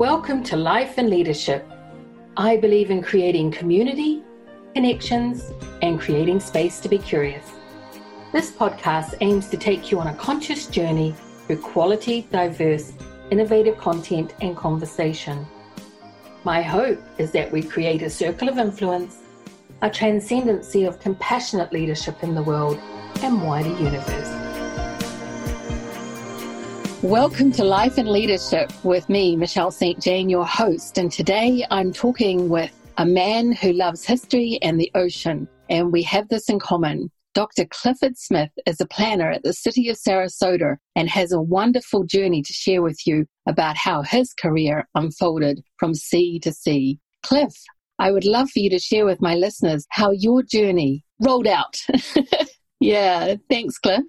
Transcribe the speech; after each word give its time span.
Welcome 0.00 0.42
to 0.44 0.56
Life 0.56 0.96
and 0.96 1.10
Leadership. 1.10 1.70
I 2.34 2.56
believe 2.56 2.90
in 2.90 3.02
creating 3.02 3.50
community, 3.50 4.22
connections, 4.74 5.52
and 5.82 6.00
creating 6.00 6.40
space 6.40 6.80
to 6.80 6.88
be 6.88 6.96
curious. 6.96 7.44
This 8.32 8.50
podcast 8.50 9.18
aims 9.20 9.48
to 9.50 9.58
take 9.58 9.90
you 9.90 10.00
on 10.00 10.06
a 10.06 10.14
conscious 10.14 10.68
journey 10.68 11.14
through 11.46 11.58
quality, 11.58 12.26
diverse, 12.32 12.94
innovative 13.30 13.76
content 13.76 14.32
and 14.40 14.56
conversation. 14.56 15.46
My 16.44 16.62
hope 16.62 17.02
is 17.18 17.30
that 17.32 17.52
we 17.52 17.62
create 17.62 18.00
a 18.00 18.08
circle 18.08 18.48
of 18.48 18.56
influence, 18.56 19.18
a 19.82 19.90
transcendency 19.90 20.84
of 20.84 20.98
compassionate 20.98 21.74
leadership 21.74 22.22
in 22.22 22.34
the 22.34 22.42
world 22.42 22.80
and 23.22 23.46
wider 23.46 23.76
universe. 23.78 24.39
Welcome 27.02 27.50
to 27.52 27.64
Life 27.64 27.96
and 27.96 28.10
Leadership 28.10 28.70
with 28.84 29.08
me, 29.08 29.34
Michelle 29.34 29.70
St. 29.70 29.98
Jane, 29.98 30.28
your 30.28 30.44
host. 30.44 30.98
And 30.98 31.10
today 31.10 31.64
I'm 31.70 31.94
talking 31.94 32.50
with 32.50 32.70
a 32.98 33.06
man 33.06 33.52
who 33.52 33.72
loves 33.72 34.04
history 34.04 34.58
and 34.60 34.78
the 34.78 34.90
ocean. 34.94 35.48
And 35.70 35.94
we 35.94 36.02
have 36.02 36.28
this 36.28 36.50
in 36.50 36.58
common. 36.58 37.10
Dr. 37.32 37.64
Clifford 37.64 38.18
Smith 38.18 38.50
is 38.66 38.82
a 38.82 38.86
planner 38.86 39.30
at 39.30 39.42
the 39.44 39.54
City 39.54 39.88
of 39.88 39.96
Sarasota 39.96 40.76
and 40.94 41.08
has 41.08 41.32
a 41.32 41.40
wonderful 41.40 42.04
journey 42.04 42.42
to 42.42 42.52
share 42.52 42.82
with 42.82 43.06
you 43.06 43.24
about 43.46 43.78
how 43.78 44.02
his 44.02 44.34
career 44.34 44.86
unfolded 44.94 45.62
from 45.78 45.94
sea 45.94 46.38
to 46.40 46.52
sea. 46.52 46.98
Cliff, 47.22 47.54
I 47.98 48.10
would 48.10 48.26
love 48.26 48.50
for 48.50 48.58
you 48.58 48.68
to 48.68 48.78
share 48.78 49.06
with 49.06 49.22
my 49.22 49.36
listeners 49.36 49.86
how 49.88 50.10
your 50.10 50.42
journey 50.42 51.06
rolled 51.18 51.46
out. 51.46 51.78
yeah, 52.78 53.36
thanks, 53.48 53.78
Cliff. 53.78 54.04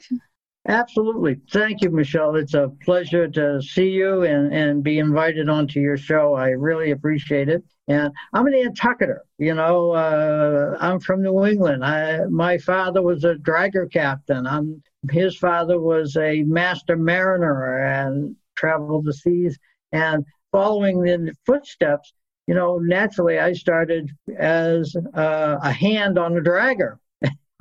Absolutely. 0.68 1.40
Thank 1.52 1.82
you, 1.82 1.90
Michelle. 1.90 2.36
It's 2.36 2.54
a 2.54 2.72
pleasure 2.84 3.28
to 3.28 3.62
see 3.62 3.90
you 3.90 4.24
and, 4.24 4.54
and 4.54 4.84
be 4.84 5.00
invited 5.00 5.50
onto 5.50 5.80
your 5.80 5.98
show. 5.98 6.36
I 6.36 6.50
really 6.50 6.92
appreciate 6.92 7.50
it. 7.50 7.64
And 7.88 8.14
I'm 8.34 8.46
an 8.46 8.54
Nantucketer. 8.54 9.20
You 9.40 9.56
know, 9.56 9.92
uh, 9.92 10.78
I'm 10.80 11.00
from 11.00 11.24
New 11.24 11.46
England. 11.46 11.84
I, 11.84 12.26
my 12.26 12.60
father 12.60 13.02
was 13.02 13.24
a 13.24 13.36
dragger 13.36 13.92
captain. 13.92 14.46
I'm, 14.46 14.84
his 15.10 15.36
father 15.36 15.80
was 15.82 16.16
a 16.16 16.44
master 16.44 16.96
mariner 16.96 17.80
and 17.80 18.36
traveled 18.56 19.06
the 19.06 19.14
seas. 19.14 19.58
And 19.92 20.24
following 20.52 21.08
in 21.08 21.26
the 21.26 21.34
footsteps, 21.44 22.14
you 22.46 22.54
know, 22.54 22.78
naturally 22.78 23.40
I 23.40 23.54
started 23.54 24.12
as 24.38 24.96
uh, 25.16 25.58
a 25.64 25.72
hand 25.72 26.20
on 26.20 26.38
a 26.38 26.42
dragger. 26.42 26.98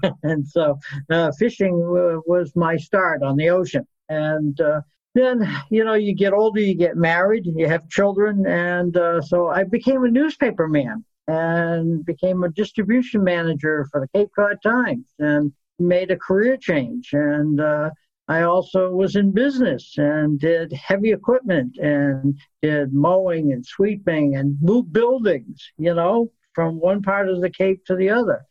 and 0.23 0.47
so 0.47 0.79
uh, 1.11 1.33
fishing 1.33 1.79
w- 1.79 2.23
was 2.27 2.55
my 2.57 2.77
start 2.77 3.23
on 3.23 3.37
the 3.37 3.51
ocean. 3.51 3.87
And 4.09 4.61
uh, 4.61 4.81
then, 5.15 5.49
you 5.71 5.85
know, 5.85 5.95
you 5.95 6.15
get 6.15 6.33
older, 6.33 6.61
you 6.61 6.75
get 6.75 6.97
married, 6.97 7.47
you 7.47 7.67
have 7.69 7.89
children. 7.89 8.47
And 8.47 8.97
uh, 8.97 9.21
so 9.23 9.49
I 9.49 9.65
became 9.65 10.05
a 10.05 10.11
newspaper 10.11 10.69
man 10.69 11.05
and 11.27 12.05
became 12.05 12.43
a 12.43 12.51
distribution 12.51 13.23
manager 13.23 13.87
for 13.91 14.01
the 14.01 14.09
Cape 14.19 14.31
Cod 14.37 14.59
Times 14.63 15.07
and 15.19 15.53
made 15.79 16.11
a 16.11 16.17
career 16.17 16.57
change. 16.57 17.11
And 17.13 17.61
uh, 17.61 17.91
I 18.29 18.43
also 18.43 18.91
was 18.91 19.17
in 19.17 19.33
business 19.33 19.95
and 19.97 20.39
did 20.39 20.73
heavy 20.73 21.13
equipment 21.13 21.77
and 21.79 22.39
did 22.63 22.93
mowing 22.93 23.53
and 23.53 23.65
sweeping 23.65 24.37
and 24.37 24.57
moved 24.61 24.93
buildings, 24.93 25.71
you 25.79 25.95
know, 25.95 26.31
from 26.55 26.81
one 26.81 27.03
part 27.03 27.29
of 27.29 27.41
the 27.41 27.51
Cape 27.51 27.85
to 27.87 27.97
the 27.97 28.11
other 28.11 28.45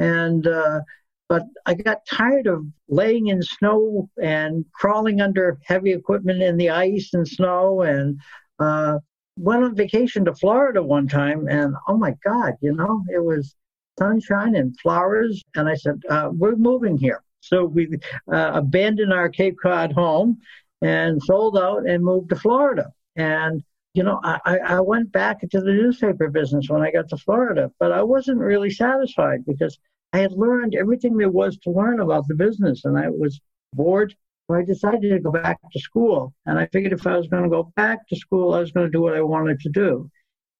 and 0.00 0.46
uh, 0.46 0.80
but 1.28 1.44
I 1.64 1.74
got 1.74 2.04
tired 2.06 2.48
of 2.48 2.66
laying 2.88 3.28
in 3.28 3.40
snow 3.40 4.10
and 4.20 4.64
crawling 4.74 5.20
under 5.20 5.60
heavy 5.64 5.92
equipment 5.92 6.42
in 6.42 6.56
the 6.56 6.70
ice 6.70 7.10
and 7.12 7.28
snow 7.28 7.82
and 7.82 8.18
uh, 8.58 8.98
went 9.36 9.62
on 9.62 9.76
vacation 9.76 10.24
to 10.24 10.34
Florida 10.34 10.82
one 10.82 11.06
time 11.06 11.46
and 11.46 11.76
oh 11.86 11.96
my 11.96 12.16
God, 12.24 12.54
you 12.60 12.74
know, 12.74 13.04
it 13.14 13.22
was 13.22 13.54
sunshine 13.96 14.56
and 14.56 14.78
flowers. 14.80 15.44
And 15.54 15.68
I 15.68 15.74
said, 15.74 16.02
uh, 16.08 16.30
we're 16.32 16.56
moving 16.56 16.96
here. 16.96 17.22
So 17.40 17.64
we 17.64 17.96
uh, 18.32 18.50
abandoned 18.54 19.12
our 19.12 19.28
Cape 19.28 19.56
Cod 19.62 19.92
home 19.92 20.38
and 20.82 21.22
sold 21.22 21.56
out 21.56 21.88
and 21.88 22.02
moved 22.02 22.30
to 22.30 22.36
Florida. 22.36 22.90
And 23.14 23.62
you 23.94 24.04
know, 24.04 24.20
I, 24.22 24.58
I 24.58 24.80
went 24.80 25.10
back 25.10 25.42
into 25.42 25.60
the 25.60 25.72
newspaper 25.72 26.28
business 26.28 26.68
when 26.68 26.82
I 26.82 26.92
got 26.92 27.08
to 27.08 27.16
Florida, 27.16 27.72
but 27.80 27.90
I 27.90 28.02
wasn't 28.02 28.38
really 28.38 28.70
satisfied 28.70 29.44
because 29.44 29.78
I 30.12 30.18
had 30.18 30.32
learned 30.32 30.74
everything 30.74 31.16
there 31.16 31.30
was 31.30 31.56
to 31.58 31.70
learn 31.70 32.00
about 32.00 32.28
the 32.28 32.34
business 32.34 32.84
and 32.84 32.96
I 32.96 33.08
was 33.08 33.40
bored. 33.72 34.14
So 34.48 34.56
I 34.56 34.64
decided 34.64 35.10
to 35.10 35.18
go 35.18 35.32
back 35.32 35.58
to 35.72 35.80
school. 35.80 36.34
And 36.46 36.58
I 36.58 36.66
figured 36.66 36.92
if 36.92 37.06
I 37.06 37.16
was 37.16 37.28
going 37.28 37.44
to 37.44 37.48
go 37.48 37.72
back 37.76 38.06
to 38.08 38.16
school, 38.16 38.54
I 38.54 38.60
was 38.60 38.72
going 38.72 38.86
to 38.86 38.92
do 38.92 39.02
what 39.02 39.16
I 39.16 39.22
wanted 39.22 39.60
to 39.60 39.68
do, 39.70 40.08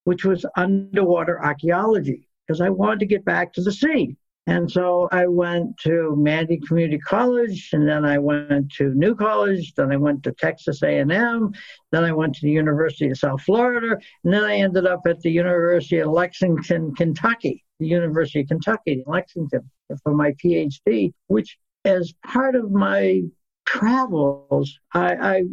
which 0.03 0.25
was 0.25 0.45
underwater 0.57 1.43
archaeology, 1.43 2.27
because 2.47 2.61
I 2.61 2.69
wanted 2.69 2.99
to 3.01 3.05
get 3.05 3.25
back 3.25 3.53
to 3.53 3.61
the 3.61 3.71
sea. 3.71 4.15
And 4.47 4.69
so 4.69 5.07
I 5.11 5.27
went 5.27 5.77
to 5.83 6.15
Manatee 6.17 6.61
Community 6.67 6.97
College, 6.97 7.69
and 7.73 7.87
then 7.87 8.05
I 8.05 8.17
went 8.17 8.71
to 8.73 8.93
New 8.95 9.13
College, 9.15 9.73
then 9.75 9.91
I 9.91 9.97
went 9.97 10.23
to 10.23 10.31
Texas 10.31 10.81
A&M, 10.81 11.51
then 11.91 12.03
I 12.03 12.11
went 12.11 12.33
to 12.35 12.41
the 12.41 12.51
University 12.51 13.09
of 13.09 13.17
South 13.17 13.41
Florida, 13.43 13.97
and 14.23 14.33
then 14.33 14.43
I 14.43 14.55
ended 14.55 14.87
up 14.87 15.01
at 15.05 15.19
the 15.19 15.31
University 15.31 15.99
of 15.99 16.09
Lexington, 16.09 16.95
Kentucky 16.95 17.63
the 17.81 17.87
University 17.87 18.41
of 18.41 18.47
Kentucky 18.47 18.93
in 18.93 19.03
Lexington 19.05 19.69
for 20.03 20.13
my 20.13 20.31
PhD, 20.33 21.11
which 21.27 21.57
as 21.83 22.13
part 22.25 22.55
of 22.55 22.71
my 22.71 23.23
travels, 23.65 24.79
I, 24.93 25.15
I 25.15 25.43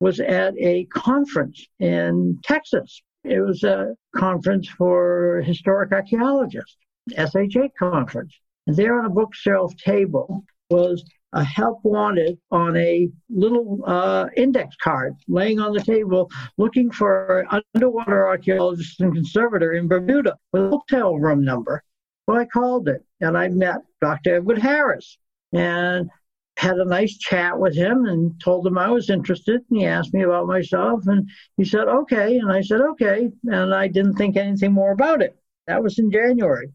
was 0.00 0.20
at 0.20 0.54
a 0.58 0.84
conference 0.86 1.66
in 1.80 2.38
Texas. 2.44 3.02
It 3.24 3.40
was 3.40 3.62
a 3.64 3.94
conference 4.16 4.68
for 4.68 5.42
historic 5.44 5.92
archaeologists, 5.92 6.76
SHA 7.10 7.68
conference. 7.78 8.38
And 8.66 8.76
there 8.76 8.98
on 8.98 9.06
a 9.06 9.10
bookshelf 9.10 9.74
table 9.76 10.44
was 10.70 11.04
a 11.32 11.42
help 11.42 11.80
wanted 11.82 12.38
on 12.50 12.76
a 12.76 13.08
little 13.30 13.80
uh, 13.86 14.26
index 14.36 14.76
card 14.76 15.14
laying 15.28 15.58
on 15.58 15.72
the 15.72 15.82
table 15.82 16.30
looking 16.58 16.90
for 16.90 17.40
an 17.50 17.62
underwater 17.74 18.26
archaeologist 18.26 19.00
and 19.00 19.14
conservator 19.14 19.72
in 19.72 19.88
Bermuda 19.88 20.36
with 20.52 20.64
a 20.64 20.68
hotel 20.68 21.16
room 21.16 21.44
number. 21.44 21.82
So 22.28 22.36
I 22.36 22.44
called 22.44 22.88
it 22.88 23.04
and 23.20 23.36
I 23.36 23.48
met 23.48 23.78
Dr. 24.00 24.36
Edward 24.36 24.58
Harris 24.58 25.18
and 25.52 26.10
had 26.58 26.76
a 26.76 26.84
nice 26.84 27.16
chat 27.16 27.58
with 27.58 27.74
him 27.74 28.04
and 28.04 28.38
told 28.40 28.66
him 28.66 28.76
I 28.76 28.90
was 28.90 29.10
interested. 29.10 29.62
And 29.70 29.80
he 29.80 29.86
asked 29.86 30.12
me 30.12 30.22
about 30.22 30.46
myself 30.46 31.06
and 31.06 31.28
he 31.56 31.64
said, 31.64 31.88
okay. 31.88 32.38
And 32.38 32.52
I 32.52 32.60
said, 32.60 32.80
okay. 32.80 33.30
And 33.46 33.74
I 33.74 33.88
didn't 33.88 34.14
think 34.14 34.36
anything 34.36 34.72
more 34.72 34.92
about 34.92 35.22
it. 35.22 35.36
That 35.66 35.82
was 35.82 35.98
in 35.98 36.10
January. 36.10 36.70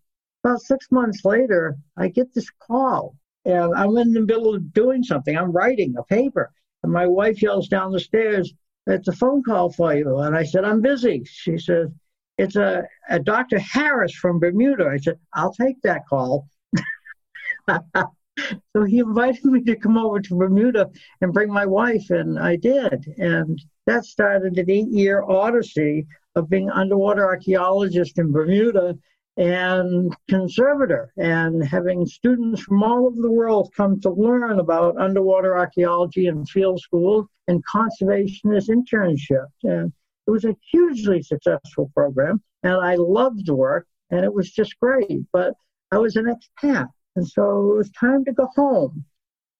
About 0.47 0.61
six 0.61 0.89
months 0.93 1.25
later, 1.25 1.75
I 1.97 2.07
get 2.07 2.33
this 2.33 2.49
call 2.49 3.17
and 3.43 3.75
I'm 3.75 3.97
in 3.97 4.13
the 4.13 4.21
middle 4.21 4.55
of 4.55 4.71
doing 4.71 5.03
something. 5.03 5.37
I'm 5.37 5.51
writing 5.51 5.93
a 5.97 6.03
paper, 6.03 6.53
and 6.83 6.93
my 6.93 7.05
wife 7.05 7.41
yells 7.41 7.67
down 7.67 7.91
the 7.91 7.99
stairs, 7.99 8.53
"It's 8.85 9.09
a 9.09 9.11
phone 9.11 9.43
call 9.43 9.73
for 9.73 9.93
you." 9.93 10.19
And 10.19 10.37
I 10.37 10.43
said, 10.43 10.63
"I'm 10.63 10.79
busy." 10.79 11.25
She 11.25 11.57
says, 11.57 11.89
"It's 12.37 12.55
a, 12.55 12.87
a 13.09 13.19
Dr. 13.19 13.59
Harris 13.59 14.13
from 14.13 14.39
Bermuda." 14.39 14.85
I 14.87 14.95
said, 14.95 15.19
"I'll 15.33 15.51
take 15.51 15.81
that 15.81 16.07
call." 16.07 16.47
so 17.67 18.83
he 18.85 18.99
invited 18.99 19.43
me 19.43 19.63
to 19.63 19.75
come 19.75 19.97
over 19.97 20.21
to 20.21 20.35
Bermuda 20.35 20.89
and 21.19 21.33
bring 21.33 21.51
my 21.51 21.65
wife, 21.65 22.09
and 22.09 22.39
I 22.39 22.55
did. 22.55 23.05
And 23.17 23.61
that 23.85 24.05
started 24.05 24.57
an 24.57 24.71
eight-year 24.71 25.23
odyssey 25.23 26.07
of 26.35 26.49
being 26.49 26.69
underwater 26.69 27.25
archaeologist 27.25 28.17
in 28.17 28.31
Bermuda 28.31 28.97
and 29.37 30.15
conservator 30.27 31.13
and 31.17 31.63
having 31.63 32.05
students 32.07 32.61
from 32.61 32.81
all 32.83 33.05
over 33.05 33.21
the 33.21 33.31
world 33.31 33.71
come 33.77 33.99
to 34.01 34.09
learn 34.09 34.59
about 34.59 34.97
underwater 34.97 35.55
archaeology 35.55 36.25
and 36.25 36.49
field 36.49 36.79
schools 36.79 37.27
and 37.47 37.63
conservationist 37.65 38.69
internships. 38.69 39.53
And 39.63 39.93
it 40.25 40.31
was 40.31 40.43
a 40.43 40.55
hugely 40.71 41.21
successful 41.21 41.91
program 41.93 42.41
and 42.63 42.73
I 42.73 42.95
loved 42.95 43.45
the 43.45 43.55
work 43.55 43.87
and 44.09 44.25
it 44.25 44.33
was 44.33 44.51
just 44.51 44.79
great. 44.79 45.21
But 45.31 45.53
I 45.91 45.99
was 45.99 46.15
an 46.15 46.25
expat 46.25 46.87
and 47.15 47.27
so 47.27 47.71
it 47.71 47.77
was 47.77 47.91
time 47.91 48.25
to 48.25 48.33
go 48.33 48.47
home. 48.55 49.05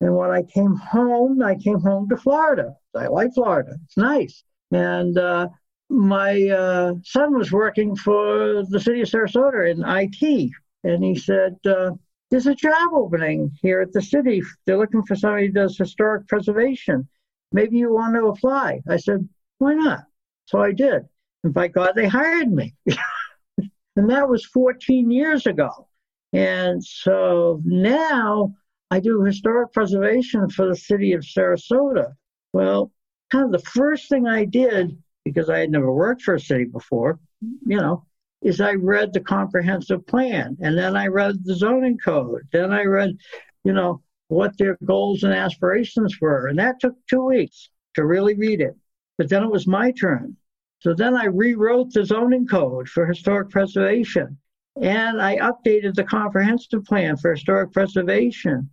And 0.01 0.16
when 0.16 0.31
I 0.31 0.44
came 0.44 0.75
home, 0.75 1.42
I 1.42 1.56
came 1.56 1.80
home 1.80 2.10
to 2.10 2.18
Florida. 2.18 2.75
I 2.96 3.07
like 3.07 3.34
Florida. 3.34 3.78
It's 3.86 3.98
nice. 3.98 4.44
And 4.72 5.18
uh, 5.18 5.50
my 5.89 6.48
uh, 6.50 6.94
son 7.04 7.38
was 7.38 7.51
working 7.51 7.95
for 7.95 8.63
the 8.69 8.80
city 8.80 9.01
of 9.01 9.07
Sarasota 9.07 9.72
in 9.72 9.84
IT, 9.86 10.51
and 10.84 11.04
he 11.04 11.16
said, 11.16 11.57
uh, 11.66 11.92
"There's 12.30 12.48
a 12.48 12.56
job 12.56 12.89
opening 12.94 13.51
here 13.62 13.81
at 13.81 13.94
the 13.94 14.01
city. 14.01 14.42
They're 14.66 14.78
looking 14.78 15.04
for 15.04 15.16
somebody 15.16 15.48
who 15.48 15.54
does 15.54 15.78
historic 15.78 16.28
preservation. 16.28 17.07
Maybe 17.51 17.78
you 17.78 17.94
want 17.94 18.16
to 18.16 18.28
apply." 18.28 18.81
I 18.89 18.98
said, 18.98 19.28
"Why 19.60 19.74
not?" 19.74 20.06
So 20.45 20.62
I 20.62 20.74
did, 20.74 21.07
and 21.44 21.54
by 21.54 21.68
God, 21.69 21.94
they 21.95 22.07
hired 22.07 22.51
me. 22.51 22.75
and 23.95 24.10
that 24.10 24.30
was 24.30 24.45
14 24.45 25.10
years 25.10 25.45
ago. 25.45 25.88
And 26.34 26.84
so 26.84 27.62
now 27.63 28.54
I 28.92 29.00
do 29.00 29.24
historic 29.24 29.74
preservation 29.74 30.50
for 30.50 30.68
the 30.68 30.75
city 30.75 31.13
of 31.13 31.22
Sarasota. 31.22 32.13
Well, 32.54 32.92
kind 33.31 33.45
of 33.45 33.51
the 33.51 33.69
first 33.69 34.10
thing 34.10 34.28
I 34.28 34.45
did 34.45 34.98
because 35.27 35.50
I 35.50 35.59
had 35.59 35.71
never 35.71 35.91
worked 35.91 36.21
for 36.21 36.35
a 36.35 36.39
city 36.39 36.65
before, 36.65 37.19
you 37.65 37.77
know, 37.77 38.06
is 38.41 38.62
I 38.62 38.74
read 38.74 39.13
the 39.13 39.19
comprehensive 39.19 40.06
plan 40.07 40.57
and 40.62 40.77
then 40.77 40.95
I 40.95 41.07
read 41.07 41.44
the 41.44 41.56
zoning 41.56 41.97
code. 41.97 42.47
Then 42.51 42.71
I 42.71 42.83
read, 42.83 43.18
you 43.63 43.74
know, 43.74 44.01
what 44.27 44.57
their 44.57 44.77
goals 44.85 45.24
and 45.24 45.33
aspirations 45.33 46.18
were. 46.19 46.47
And 46.47 46.59
that 46.59 46.79
took 46.79 46.95
two 47.09 47.25
weeks 47.25 47.69
to 47.95 48.06
really 48.06 48.35
read 48.35 48.62
it. 48.62 48.75
But 49.18 49.29
then 49.29 49.44
it 49.44 49.51
was 49.51 49.68
my 49.68 49.91
turn. 49.91 50.38
So 50.79 50.94
then 50.94 51.15
I 51.15 51.25
rewrote 51.25 51.94
the 51.94 52.06
zoning 52.06 52.45
code 52.45 52.88
for 52.88 53.06
historic 53.06 53.50
preservation 53.50 54.38
and 54.81 55.21
I 55.21 55.38
updated 55.38 55.95
the 55.95 56.03
comprehensive 56.03 56.85
plan 56.85 57.18
for 57.18 57.31
historic 57.31 57.71
preservation. 57.71 58.69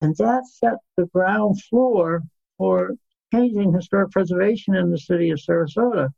And 0.00 0.16
that 0.18 0.46
set 0.46 0.78
the 0.96 1.06
ground 1.06 1.60
floor 1.64 2.22
for 2.56 2.92
changing 3.32 3.72
historic 3.72 4.10
preservation 4.10 4.74
in 4.74 4.90
the 4.90 4.98
city 4.98 5.30
of 5.30 5.38
Sarasota. 5.38 6.10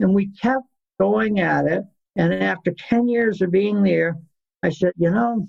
And 0.00 0.14
we 0.14 0.28
kept 0.28 0.64
going 1.00 1.40
at 1.40 1.66
it. 1.66 1.84
And 2.16 2.34
after 2.34 2.72
10 2.72 3.08
years 3.08 3.40
of 3.40 3.50
being 3.50 3.82
there, 3.82 4.18
I 4.62 4.70
said, 4.70 4.92
you 4.96 5.10
know, 5.10 5.46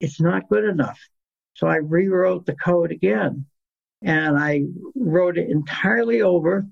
it's 0.00 0.20
not 0.20 0.48
good 0.48 0.64
enough. 0.64 0.98
So 1.54 1.66
I 1.66 1.76
rewrote 1.76 2.46
the 2.46 2.56
code 2.56 2.90
again. 2.90 3.46
And 4.02 4.38
I 4.38 4.62
wrote 4.94 5.36
it 5.36 5.50
entirely 5.50 6.22
over 6.22 6.66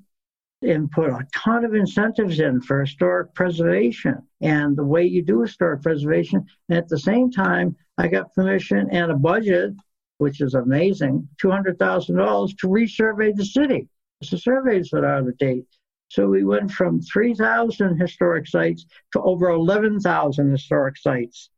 and 0.63 0.91
put 0.91 1.11
a 1.11 1.27
ton 1.35 1.65
of 1.65 1.75
incentives 1.75 2.41
in 2.41 2.61
for 2.61 2.81
historic 2.81 3.33
preservation 3.35 4.17
and 4.41 4.77
the 4.77 4.85
way 4.85 5.05
you 5.05 5.23
do 5.23 5.43
historic 5.43 5.83
preservation. 5.83 6.45
And 6.69 6.79
at 6.79 6.89
the 6.89 6.99
same 6.99 7.31
time, 7.31 7.77
I 7.97 8.09
got 8.09 8.35
permission 8.35 8.89
and 8.91 9.11
a 9.13 9.17
budget, 9.17 9.75
which 10.19 10.41
is 10.41 10.55
amazing, 10.55 11.29
$200,000 11.43 12.59
to 12.59 12.69
resurvey 12.69 13.35
the 13.35 13.45
city. 13.45 13.89
It's 14.21 14.31
the 14.31 14.39
surveys 14.39 14.91
that 14.93 15.05
are 15.05 15.17
out 15.17 15.29
of 15.29 15.39
date. 15.39 15.67
So 16.09 16.27
we 16.27 16.45
went 16.45 16.71
from 16.71 17.01
3,000 17.01 17.99
historic 17.99 18.47
sites 18.47 18.87
to 19.13 19.21
over 19.21 19.51
11,000 19.51 20.51
historic 20.51 20.97
sites. 20.97 21.51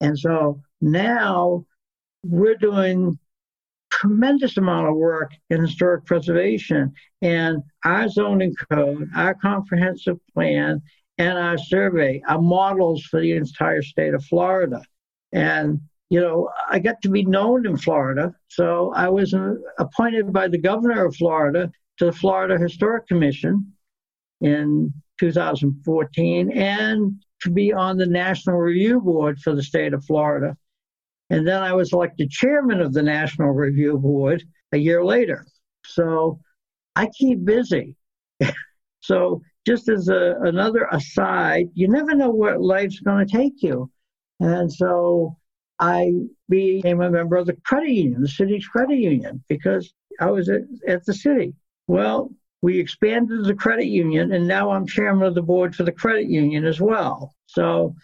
And 0.00 0.18
so 0.18 0.60
now 0.80 1.64
we're 2.24 2.56
doing 2.56 3.18
tremendous 3.90 4.56
amount 4.56 4.88
of 4.88 4.96
work 4.96 5.32
in 5.50 5.60
historic 5.60 6.04
preservation 6.04 6.92
and 7.20 7.62
our 7.84 8.08
zoning 8.08 8.54
code, 8.70 9.08
our 9.14 9.34
comprehensive 9.34 10.18
plan, 10.34 10.82
and 11.18 11.38
our 11.38 11.58
survey 11.58 12.22
are 12.26 12.40
models 12.40 13.04
for 13.04 13.20
the 13.20 13.32
entire 13.32 13.82
state 13.82 14.14
of 14.14 14.24
Florida. 14.24 14.82
And, 15.30 15.82
you 16.12 16.20
know, 16.20 16.50
I 16.68 16.78
got 16.78 17.00
to 17.04 17.08
be 17.08 17.24
known 17.24 17.66
in 17.66 17.78
Florida. 17.78 18.34
So 18.48 18.92
I 18.94 19.08
was 19.08 19.32
uh, 19.32 19.54
appointed 19.78 20.30
by 20.30 20.46
the 20.46 20.58
governor 20.58 21.06
of 21.06 21.16
Florida 21.16 21.72
to 21.96 22.04
the 22.04 22.12
Florida 22.12 22.58
Historic 22.58 23.06
Commission 23.08 23.72
in 24.42 24.92
2014 25.18 26.52
and 26.52 27.14
to 27.40 27.50
be 27.50 27.72
on 27.72 27.96
the 27.96 28.04
National 28.04 28.58
Review 28.58 29.00
Board 29.00 29.38
for 29.38 29.54
the 29.54 29.62
state 29.62 29.94
of 29.94 30.04
Florida. 30.04 30.54
And 31.30 31.48
then 31.48 31.62
I 31.62 31.72
was 31.72 31.94
elected 31.94 32.30
chairman 32.30 32.82
of 32.82 32.92
the 32.92 33.02
National 33.02 33.48
Review 33.48 33.96
Board 33.96 34.44
a 34.72 34.76
year 34.76 35.02
later. 35.02 35.46
So 35.86 36.40
I 36.94 37.08
keep 37.18 37.42
busy. 37.42 37.96
so 39.00 39.40
just 39.66 39.88
as 39.88 40.08
a, 40.08 40.36
another 40.42 40.86
aside, 40.92 41.68
you 41.72 41.88
never 41.88 42.14
know 42.14 42.28
what 42.28 42.60
life's 42.60 43.00
going 43.00 43.26
to 43.26 43.32
take 43.32 43.62
you. 43.62 43.90
And 44.40 44.70
so 44.70 45.38
I 45.78 46.12
became 46.48 47.00
a 47.00 47.10
member 47.10 47.36
of 47.36 47.46
the 47.46 47.56
credit 47.64 47.90
union, 47.90 48.20
the 48.20 48.28
city's 48.28 48.66
credit 48.66 48.98
union, 48.98 49.42
because 49.48 49.92
I 50.20 50.30
was 50.30 50.48
at, 50.48 50.62
at 50.86 51.04
the 51.04 51.14
city. 51.14 51.54
Well, 51.86 52.30
we 52.62 52.78
expanded 52.78 53.44
the 53.44 53.54
credit 53.54 53.86
union, 53.86 54.32
and 54.32 54.46
now 54.46 54.70
I'm 54.70 54.86
chairman 54.86 55.26
of 55.26 55.34
the 55.34 55.42
board 55.42 55.74
for 55.74 55.82
the 55.82 55.92
credit 55.92 56.28
union 56.28 56.64
as 56.64 56.80
well. 56.80 57.34
So 57.46 57.96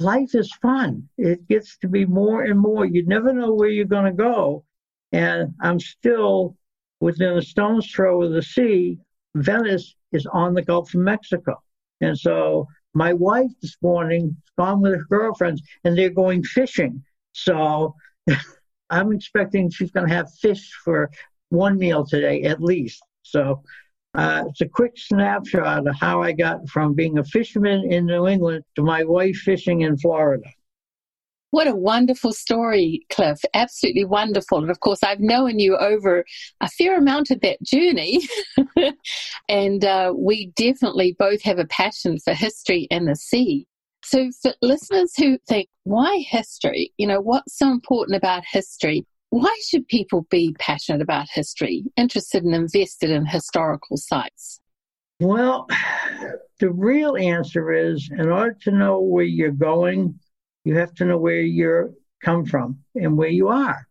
life 0.00 0.34
is 0.34 0.52
fun. 0.60 1.08
It 1.16 1.48
gets 1.48 1.78
to 1.78 1.88
be 1.88 2.04
more 2.04 2.42
and 2.42 2.58
more. 2.58 2.84
You 2.84 3.06
never 3.06 3.32
know 3.32 3.54
where 3.54 3.70
you're 3.70 3.86
going 3.86 4.04
to 4.04 4.12
go. 4.12 4.64
And 5.12 5.54
I'm 5.60 5.80
still 5.80 6.56
within 7.00 7.38
a 7.38 7.42
stone's 7.42 7.90
throw 7.90 8.22
of 8.22 8.32
the 8.32 8.42
sea. 8.42 8.98
Venice 9.34 9.94
is 10.12 10.26
on 10.26 10.54
the 10.54 10.62
Gulf 10.62 10.94
of 10.94 11.00
Mexico. 11.00 11.62
And 12.00 12.18
so 12.18 12.68
my 12.94 13.12
wife 13.12 13.50
this 13.62 13.76
morning 13.82 14.36
has 14.40 14.52
gone 14.58 14.82
with 14.82 14.92
her 14.92 15.04
girlfriends 15.08 15.62
and 15.84 15.96
they're 15.96 16.10
going 16.10 16.42
fishing. 16.42 17.02
So 17.32 17.94
I'm 18.90 19.12
expecting 19.12 19.70
she's 19.70 19.90
going 19.90 20.08
to 20.08 20.14
have 20.14 20.32
fish 20.40 20.70
for 20.84 21.10
one 21.48 21.78
meal 21.78 22.04
today 22.04 22.42
at 22.42 22.62
least. 22.62 23.02
So 23.22 23.62
uh, 24.14 24.44
it's 24.48 24.60
a 24.60 24.68
quick 24.68 24.92
snapshot 24.96 25.86
of 25.86 25.94
how 25.98 26.22
I 26.22 26.32
got 26.32 26.68
from 26.68 26.94
being 26.94 27.18
a 27.18 27.24
fisherman 27.24 27.90
in 27.90 28.06
New 28.06 28.28
England 28.28 28.64
to 28.76 28.82
my 28.82 29.04
wife 29.04 29.36
fishing 29.36 29.82
in 29.82 29.96
Florida. 29.96 30.48
What 31.50 31.66
a 31.66 31.74
wonderful 31.74 32.32
story, 32.32 33.06
Cliff. 33.10 33.38
Absolutely 33.52 34.06
wonderful. 34.06 34.58
And 34.58 34.70
of 34.70 34.80
course, 34.80 35.02
I've 35.02 35.20
known 35.20 35.58
you 35.58 35.76
over 35.76 36.24
a 36.62 36.68
fair 36.68 36.96
amount 36.96 37.30
of 37.30 37.42
that 37.42 37.62
journey. 37.62 38.22
and 39.50 39.84
uh, 39.84 40.14
we 40.16 40.46
definitely 40.56 41.14
both 41.18 41.42
have 41.42 41.58
a 41.58 41.66
passion 41.66 42.18
for 42.18 42.32
history 42.32 42.88
and 42.90 43.06
the 43.06 43.16
sea. 43.16 43.66
So, 44.04 44.30
for 44.42 44.52
listeners 44.62 45.12
who 45.16 45.38
think, 45.48 45.68
why 45.84 46.24
history? 46.28 46.92
You 46.98 47.06
know, 47.06 47.20
what's 47.20 47.56
so 47.56 47.70
important 47.70 48.16
about 48.16 48.42
history? 48.50 49.06
Why 49.30 49.54
should 49.66 49.88
people 49.88 50.26
be 50.30 50.54
passionate 50.58 51.00
about 51.00 51.26
history, 51.32 51.84
interested 51.96 52.44
and 52.44 52.54
invested 52.54 53.10
in 53.10 53.24
historical 53.24 53.96
sites? 53.96 54.60
Well, 55.20 55.68
the 56.58 56.70
real 56.70 57.16
answer 57.16 57.72
is 57.72 58.10
in 58.12 58.28
order 58.28 58.56
to 58.62 58.72
know 58.72 59.00
where 59.00 59.24
you're 59.24 59.50
going, 59.52 60.18
you 60.64 60.76
have 60.76 60.92
to 60.94 61.04
know 61.04 61.18
where 61.18 61.40
you're 61.40 61.92
come 62.22 62.44
from 62.44 62.78
and 62.94 63.16
where 63.16 63.28
you 63.28 63.48
are. 63.48 63.86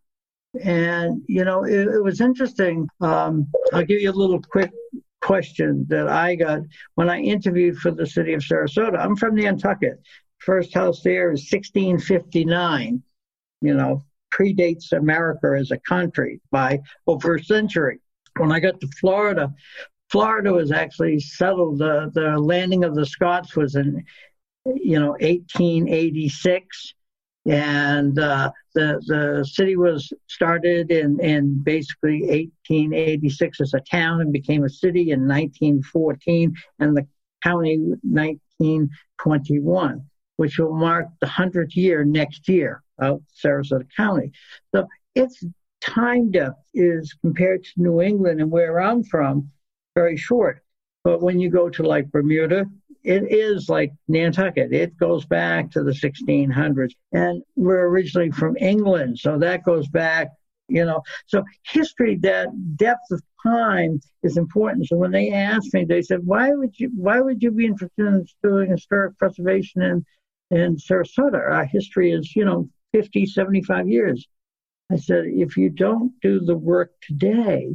And, 0.64 1.22
you 1.28 1.46
know, 1.46 1.64
it, 1.64 1.88
it 1.88 2.04
was 2.04 2.20
interesting. 2.20 2.88
Um, 3.00 3.48
I'll 3.74 3.86
give 3.86 4.02
you 4.02 4.12
a 4.12 4.14
little 4.14 4.42
quick 4.42 4.72
question 5.22 5.86
that 5.90 6.08
I 6.08 6.36
got 6.36 6.62
when 6.96 7.10
I 7.10 7.20
interviewed 7.20 7.78
for 7.78 7.92
the 7.92 8.06
city 8.06 8.34
of 8.34 8.42
Sarasota. 8.42 9.00
I'm 9.00 9.16
from 9.16 9.36
the 9.36 9.44
Nantucket. 9.44 10.02
First 10.40 10.74
house 10.74 11.02
there 11.04 11.32
is 11.32 11.48
1659. 11.52 13.02
You 13.62 13.74
know, 13.76 14.04
predates 14.34 14.92
America 14.92 15.56
as 15.58 15.72
a 15.72 15.78
country 15.78 16.42
by 16.52 16.80
over 17.06 17.36
a 17.36 17.44
century. 17.44 18.00
When 18.38 18.52
I 18.52 18.60
got 18.60 18.80
to 18.80 18.88
Florida, 19.00 19.54
Florida 20.10 20.52
was 20.52 20.72
actually 20.72 21.20
settled. 21.20 21.80
The 21.80 22.12
the 22.14 22.40
landing 22.40 22.84
of 22.84 22.96
the 22.96 23.06
Scots 23.06 23.56
was 23.56 23.76
in, 23.76 24.04
you 24.66 25.00
know, 25.00 25.12
1886, 25.12 26.94
and 27.46 28.18
uh, 28.20 28.52
the 28.76 29.02
the 29.08 29.44
city 29.46 29.76
was 29.76 30.14
started 30.28 30.92
in 30.92 31.20
in 31.20 31.64
basically 31.64 32.22
1886 32.22 33.62
as 33.62 33.74
a 33.74 33.80
town 33.80 34.22
and 34.22 34.32
became 34.32 34.64
a 34.64 34.70
city 34.70 35.10
in 35.12 35.28
1914, 35.28 36.54
and 36.80 36.96
the 36.96 37.08
county 37.44 37.80
1921, 38.04 40.06
which 40.38 40.60
will 40.60 40.76
mark 40.76 41.08
the 41.20 41.28
hundredth 41.28 41.76
year 41.76 42.06
next 42.06 42.48
year 42.48 42.84
of 43.00 43.22
Sarasota 43.44 43.88
County. 43.96 44.32
So 44.74 44.88
its 45.16 45.44
time 45.82 46.32
depth 46.32 46.64
is 46.74 47.14
compared 47.22 47.64
to 47.64 47.72
New 47.78 48.02
England 48.02 48.40
and 48.40 48.52
where 48.52 48.80
I'm 48.80 49.04
from, 49.04 49.50
very 49.96 50.16
short. 50.16 50.64
But 51.04 51.22
when 51.22 51.40
you 51.40 51.50
go 51.50 51.70
to 51.70 51.84
like 51.84 52.12
Bermuda, 52.12 52.66
it 53.04 53.32
is 53.32 53.70
like 53.70 53.92
Nantucket. 54.08 54.74
It 54.74 54.98
goes 54.98 55.26
back 55.26 55.72
to 55.72 55.84
the 55.84 55.92
1600s. 55.92 56.94
And 57.12 57.42
we're 57.56 57.88
originally 57.88 58.32
from 58.32 58.58
England, 58.58 59.20
so 59.20 59.38
that 59.40 59.64
goes 59.64 59.88
back, 59.88 60.30
you 60.68 60.86
know. 60.86 61.02
So 61.26 61.44
history, 61.64 62.18
that 62.18 62.50
depth 62.76 63.12
of 63.12 63.22
time 63.44 64.00
is 64.24 64.38
important. 64.38 64.88
So 64.88 64.98
when 64.98 65.12
they 65.12 65.32
asked 65.32 65.74
me, 65.74 65.86
they 65.86 66.02
said, 66.02 66.20
why 66.26 66.52
would 66.52 66.80
you 66.80 66.92
why 66.96 67.20
would 67.20 67.42
you 67.42 67.52
be 67.52 67.66
interested 67.66 68.06
in 68.06 68.26
doing 68.44 68.72
historic 68.72 69.18
preservation 69.18 69.82
in, 69.82 70.06
in 70.56 70.76
Sarasota? 70.78 71.40
Our 71.40 71.66
history 71.66 72.12
is, 72.12 72.36
you 72.36 72.46
know, 72.46 72.70
50, 72.94 73.26
75 73.26 73.90
years. 73.90 74.28
I 74.92 74.98
said, 74.98 75.26
if 75.26 75.56
you 75.56 75.70
don't 75.70 76.14
do 76.22 76.42
the 76.42 76.58
work 76.58 76.92
today, 77.02 77.74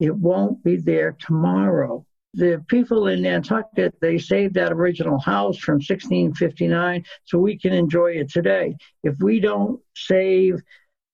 it 0.00 0.14
won't 0.14 0.62
be 0.64 0.76
there 0.76 1.16
tomorrow. 1.18 2.04
The 2.36 2.62
people 2.68 3.06
in 3.06 3.22
Nantucket, 3.22 3.94
they 4.02 4.18
saved 4.18 4.52
that 4.54 4.70
original 4.70 5.18
house 5.18 5.56
from 5.56 5.76
1659 5.76 7.02
so 7.24 7.38
we 7.38 7.58
can 7.58 7.72
enjoy 7.72 8.12
it 8.12 8.28
today. 8.28 8.76
If 9.02 9.18
we 9.20 9.40
don't 9.40 9.80
save 9.94 10.60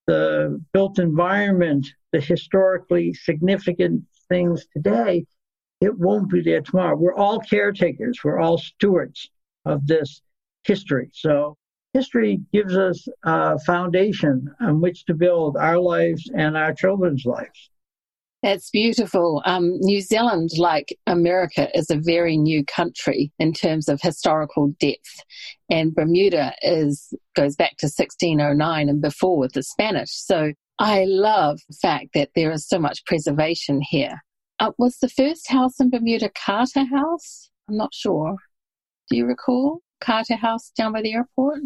the 0.08 0.60
built 0.72 0.98
environment, 0.98 1.86
the 2.10 2.20
historically 2.20 3.14
significant 3.14 4.02
things 4.28 4.66
today, 4.74 5.24
it 5.80 5.96
won't 5.96 6.28
be 6.28 6.42
there 6.42 6.60
tomorrow. 6.60 6.96
We're 6.96 7.14
all 7.14 7.38
caretakers, 7.38 8.18
we're 8.24 8.40
all 8.40 8.58
stewards 8.58 9.30
of 9.64 9.86
this 9.86 10.22
history. 10.64 11.10
So 11.14 11.56
history 11.92 12.40
gives 12.52 12.76
us 12.76 13.06
a 13.22 13.60
foundation 13.60 14.52
on 14.60 14.80
which 14.80 15.04
to 15.04 15.14
build 15.14 15.56
our 15.56 15.78
lives 15.78 16.28
and 16.34 16.56
our 16.56 16.74
children's 16.74 17.24
lives. 17.24 17.70
That's 18.42 18.70
beautiful. 18.70 19.40
Um, 19.44 19.78
New 19.80 20.00
Zealand, 20.00 20.50
like 20.58 20.98
America, 21.06 21.68
is 21.78 21.90
a 21.90 21.96
very 21.96 22.36
new 22.36 22.64
country 22.64 23.32
in 23.38 23.52
terms 23.52 23.88
of 23.88 24.00
historical 24.00 24.74
depth, 24.80 25.22
and 25.70 25.94
Bermuda 25.94 26.52
is 26.62 27.14
goes 27.36 27.54
back 27.54 27.76
to 27.78 27.86
1609 27.86 28.88
and 28.88 29.00
before 29.00 29.38
with 29.38 29.52
the 29.52 29.62
Spanish. 29.62 30.10
So 30.10 30.52
I 30.80 31.04
love 31.04 31.60
the 31.68 31.76
fact 31.80 32.08
that 32.14 32.30
there 32.34 32.50
is 32.50 32.66
so 32.66 32.80
much 32.80 33.04
preservation 33.04 33.80
here. 33.80 34.20
Uh, 34.58 34.72
was 34.76 34.98
the 34.98 35.08
first 35.08 35.48
house 35.48 35.78
in 35.78 35.90
Bermuda 35.90 36.30
Carter 36.30 36.84
House? 36.84 37.48
I'm 37.68 37.76
not 37.76 37.94
sure. 37.94 38.36
Do 39.08 39.16
you 39.16 39.26
recall 39.26 39.82
Carter 40.00 40.36
House 40.36 40.72
down 40.76 40.92
by 40.92 41.02
the 41.02 41.12
airport? 41.12 41.60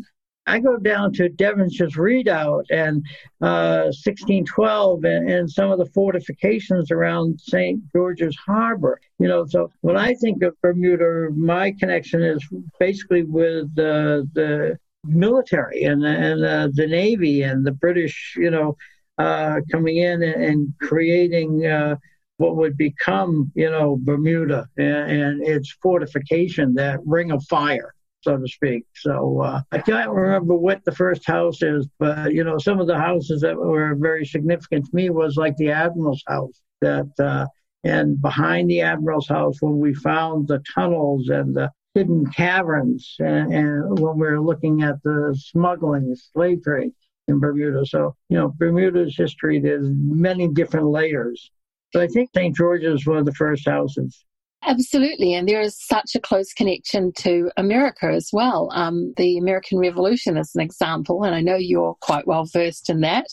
I 0.47 0.61
go 0.61 0.77
down 0.79 1.13
to 1.15 1.29
Devonshire's 1.29 1.97
Redoubt 1.97 2.67
and 2.71 3.05
uh, 3.41 3.91
1612 3.91 5.05
and, 5.05 5.31
and, 5.31 5.51
some 5.51 5.73
of 5.73 5.79
the 5.79 5.87
fortifications 5.87 6.91
around 6.91 7.41
St. 7.41 7.81
George's 7.93 8.37
Harbor. 8.37 9.01
You 9.19 9.29
know, 9.29 9.45
so 9.47 9.71
when 9.81 9.97
I 9.97 10.15
think 10.15 10.43
of 10.43 10.55
Bermuda, 10.63 11.31
my 11.35 11.73
connection 11.73 12.23
is 12.23 12.47
basically 12.79 13.25
with 13.25 13.75
the 13.75 14.79
military 15.05 15.83
and, 15.83 16.05
and 16.05 16.45
uh, 16.45 16.69
the 16.73 16.87
Navy 16.87 17.43
and 17.43 17.67
the 17.67 17.73
British, 17.73 18.35
you 18.37 18.51
know, 18.51 18.77
uh, 19.19 19.61
coming 19.73 19.97
in 19.97 20.23
and, 20.23 20.45
and 20.45 20.75
creating 20.81 21.67
uh, 21.67 21.97
what 22.37 22.57
would 22.57 22.77
become, 22.77 23.51
you 23.55 23.71
know, 23.71 23.99
Bermuda 24.01 24.69
and, 24.77 25.11
and 25.11 25.43
its 25.47 25.73
fortification, 25.83 26.75
that 26.75 27.01
ring 27.05 27.33
of 27.33 27.43
fire 27.45 27.95
so 28.27 28.37
to 28.37 28.49
speak. 28.49 28.85
So 28.97 29.41
uh, 29.41 29.63
I 29.71 29.79
can't 29.79 30.11
remember 30.11 30.55
what 30.57 30.85
the 30.85 30.91
first 30.93 31.25
house 31.25 31.63
is, 31.63 31.87
but 32.01 32.33
you 32.33 32.43
know, 32.43 32.59
some 32.59 32.81
of 32.81 32.89
the 32.89 32.99
houses 32.99 33.41
that 33.43 33.57
were 33.57 33.95
very 33.95 34.27
significant 34.27 34.87
to 34.87 34.91
me 34.93 35.11
was 35.11 35.37
like 35.37 35.57
the 35.57 35.71
Admiral's 35.71 36.25
house. 36.27 36.61
That 36.81 37.09
uh, 37.21 37.47
and 37.85 38.21
behind 38.21 38.69
the 38.69 38.81
Admiral's 38.81 39.29
house, 39.29 39.63
when 39.63 39.79
we 39.79 39.95
found 39.95 40.49
the 40.49 40.61
tunnels 40.75 41.29
and 41.29 41.55
the 41.55 41.71
hidden 41.95 42.27
caverns, 42.33 43.15
and, 43.21 43.55
and 43.55 43.99
when 44.01 44.19
we 44.19 44.27
were 44.27 44.41
looking 44.41 44.83
at 44.83 45.01
the 45.05 45.39
smuggling, 45.39 46.11
the 46.11 46.17
slave 46.17 46.65
trade 46.65 46.91
in 47.29 47.39
Bermuda. 47.39 47.87
So 47.87 48.17
you 48.29 48.39
know, 48.39 48.49
Bermuda's 48.59 49.17
history 49.17 49.61
there's 49.61 49.87
many 49.89 50.49
different 50.49 50.89
layers. 50.89 51.51
But 51.93 52.03
I 52.03 52.09
think 52.09 52.31
St. 52.35 52.57
George's 52.57 52.93
was 52.93 53.07
one 53.07 53.19
of 53.19 53.25
the 53.25 53.35
first 53.35 53.69
houses. 53.69 54.25
Absolutely. 54.67 55.35
And 55.35 55.49
there 55.49 55.61
is 55.61 55.81
such 55.81 56.17
a 56.17 56.21
close 56.21 56.53
connection 56.53 57.13
to 57.19 57.51
America 57.57 58.07
as 58.07 58.31
well. 58.33 58.69
Um, 58.75 59.15
the 59.17 59.39
American 59.39 59.79
Revolution 59.79 60.37
is 60.37 60.51
an 60.57 60.61
example, 60.61 61.23
and 61.23 61.35
I 61.35 61.41
know 61.41 61.55
you're 61.55 61.95
quite 62.01 62.27
well 62.27 62.45
versed 62.45 62.91
in 62.91 63.01
that. 63.03 63.27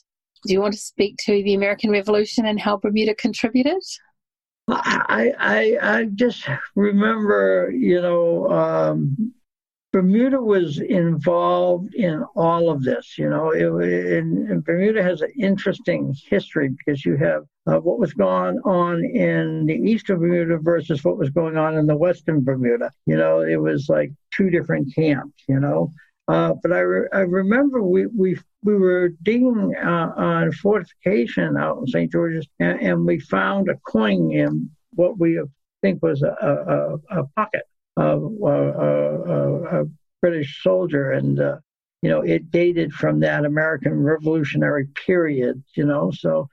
Do 0.45 0.53
you 0.53 0.61
want 0.61 0.73
to 0.73 0.79
speak 0.79 1.17
to 1.25 1.31
the 1.31 1.55
American 1.55 1.89
Revolution 1.89 2.45
and 2.45 2.59
how 2.59 2.77
Bermuda 2.77 3.15
contributed? 3.15 3.81
I, 4.67 5.31
I, 5.39 5.77
I 5.81 6.05
just 6.13 6.47
remember, 6.75 7.71
you 7.73 7.99
know, 7.99 8.49
um, 8.49 9.33
Bermuda 9.91 10.39
was 10.39 10.79
involved 10.79 11.95
in 11.95 12.23
all 12.35 12.69
of 12.69 12.83
this. 12.83 13.17
You 13.17 13.29
know, 13.29 13.49
it, 13.51 14.23
and 14.23 14.63
Bermuda 14.63 15.01
has 15.01 15.21
an 15.21 15.31
interesting 15.39 16.15
history 16.29 16.69
because 16.69 17.05
you 17.05 17.17
have 17.17 17.43
uh, 17.65 17.77
what 17.77 17.99
was 17.99 18.13
going 18.13 18.59
on 18.59 19.03
in 19.05 19.65
the 19.65 19.75
eastern 19.75 20.19
Bermuda 20.19 20.57
versus 20.57 21.03
what 21.03 21.17
was 21.17 21.29
going 21.29 21.57
on 21.57 21.77
in 21.77 21.87
the 21.87 21.95
western 21.95 22.43
Bermuda. 22.43 22.91
You 23.05 23.15
know, 23.15 23.41
it 23.41 23.55
was 23.55 23.87
like 23.89 24.11
two 24.35 24.49
different 24.49 24.93
camps. 24.93 25.43
You 25.47 25.59
know, 25.59 25.91
uh, 26.27 26.53
but 26.61 26.73
I, 26.73 26.79
re- 26.79 27.09
I 27.13 27.19
remember 27.19 27.81
we 27.81 28.07
we 28.07 28.37
we 28.63 28.75
were 28.75 29.09
digging 29.23 29.73
uh, 29.81 30.13
on 30.15 30.51
fortification 30.51 31.57
out 31.57 31.79
in 31.79 31.87
St. 31.87 32.11
George's, 32.11 32.47
and, 32.59 32.79
and, 32.81 33.05
we 33.05 33.19
found 33.19 33.67
a 33.67 33.75
coin 33.85 34.31
in 34.31 34.69
what 34.91 35.19
we 35.19 35.41
think 35.81 36.01
was 36.01 36.23
a, 36.23 36.97
a, 37.11 37.19
a 37.19 37.23
pocket 37.35 37.63
of 37.97 38.23
uh, 38.41 38.45
uh, 38.45 39.81
a 39.81 39.85
British 40.21 40.63
soldier, 40.63 41.11
and 41.11 41.39
uh, 41.39 41.57
you 42.01 42.09
know 42.09 42.21
it 42.21 42.51
dated 42.51 42.93
from 42.93 43.19
that 43.21 43.45
American 43.45 44.01
Revolutionary 44.01 44.87
period. 45.05 45.61
You 45.75 45.85
know, 45.85 46.11
so 46.11 46.47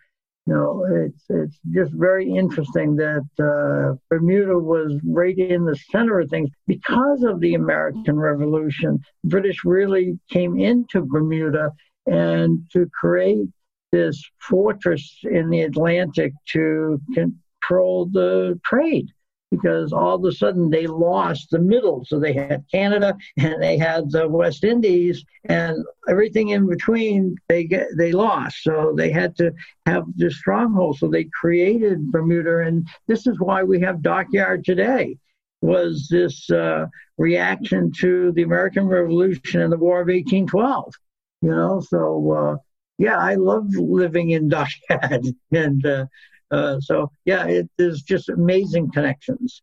know 0.50 0.84
it's 1.06 1.24
it's 1.28 1.58
just 1.70 1.92
very 1.92 2.30
interesting 2.30 2.96
that 2.96 3.26
uh, 3.38 3.96
Bermuda 4.08 4.58
was 4.58 4.98
right 5.04 5.36
in 5.38 5.64
the 5.64 5.76
center 5.90 6.20
of 6.20 6.28
things 6.28 6.50
because 6.66 7.22
of 7.22 7.40
the 7.40 7.54
American 7.54 8.18
Revolution. 8.18 8.98
British 9.24 9.64
really 9.64 10.18
came 10.30 10.58
into 10.58 11.02
Bermuda 11.02 11.70
and 12.06 12.60
to 12.72 12.86
create 12.98 13.48
this 13.92 14.22
fortress 14.40 15.18
in 15.24 15.50
the 15.50 15.62
Atlantic 15.62 16.32
to 16.52 17.00
control 17.14 18.06
the 18.06 18.58
trade 18.64 19.08
because 19.50 19.92
all 19.92 20.14
of 20.14 20.24
a 20.24 20.32
sudden 20.32 20.70
they 20.70 20.86
lost 20.86 21.50
the 21.50 21.58
middle. 21.58 22.04
So 22.04 22.18
they 22.18 22.32
had 22.32 22.64
Canada 22.72 23.16
and 23.36 23.60
they 23.62 23.76
had 23.76 24.10
the 24.10 24.28
West 24.28 24.64
Indies 24.64 25.24
and 25.44 25.84
everything 26.08 26.50
in 26.50 26.68
between 26.68 27.36
they 27.48 27.64
get 27.64 27.88
they 27.96 28.12
lost. 28.12 28.62
So 28.62 28.94
they 28.96 29.10
had 29.10 29.36
to 29.36 29.52
have 29.86 30.04
this 30.14 30.38
stronghold. 30.38 30.98
So 30.98 31.08
they 31.08 31.24
created 31.24 32.10
Bermuda, 32.10 32.60
and 32.60 32.86
this 33.06 33.26
is 33.26 33.38
why 33.40 33.62
we 33.62 33.80
have 33.80 34.02
Dockyard 34.02 34.64
today. 34.64 35.16
Was 35.62 36.08
this 36.10 36.48
uh, 36.50 36.86
reaction 37.18 37.92
to 38.00 38.32
the 38.32 38.42
American 38.42 38.86
Revolution 38.86 39.60
and 39.60 39.72
the 39.72 39.78
War 39.78 40.00
of 40.00 40.06
1812? 40.06 40.94
You 41.42 41.50
know, 41.50 41.80
so 41.80 42.32
uh, 42.32 42.56
yeah, 42.98 43.18
I 43.18 43.34
love 43.34 43.66
living 43.74 44.30
in 44.30 44.48
Dockyard 44.48 45.26
and. 45.52 45.84
Uh, 45.84 46.06
uh, 46.50 46.80
so 46.80 47.10
yeah, 47.24 47.46
it 47.46 47.68
is 47.78 48.02
just 48.02 48.28
amazing 48.28 48.90
connections. 48.92 49.62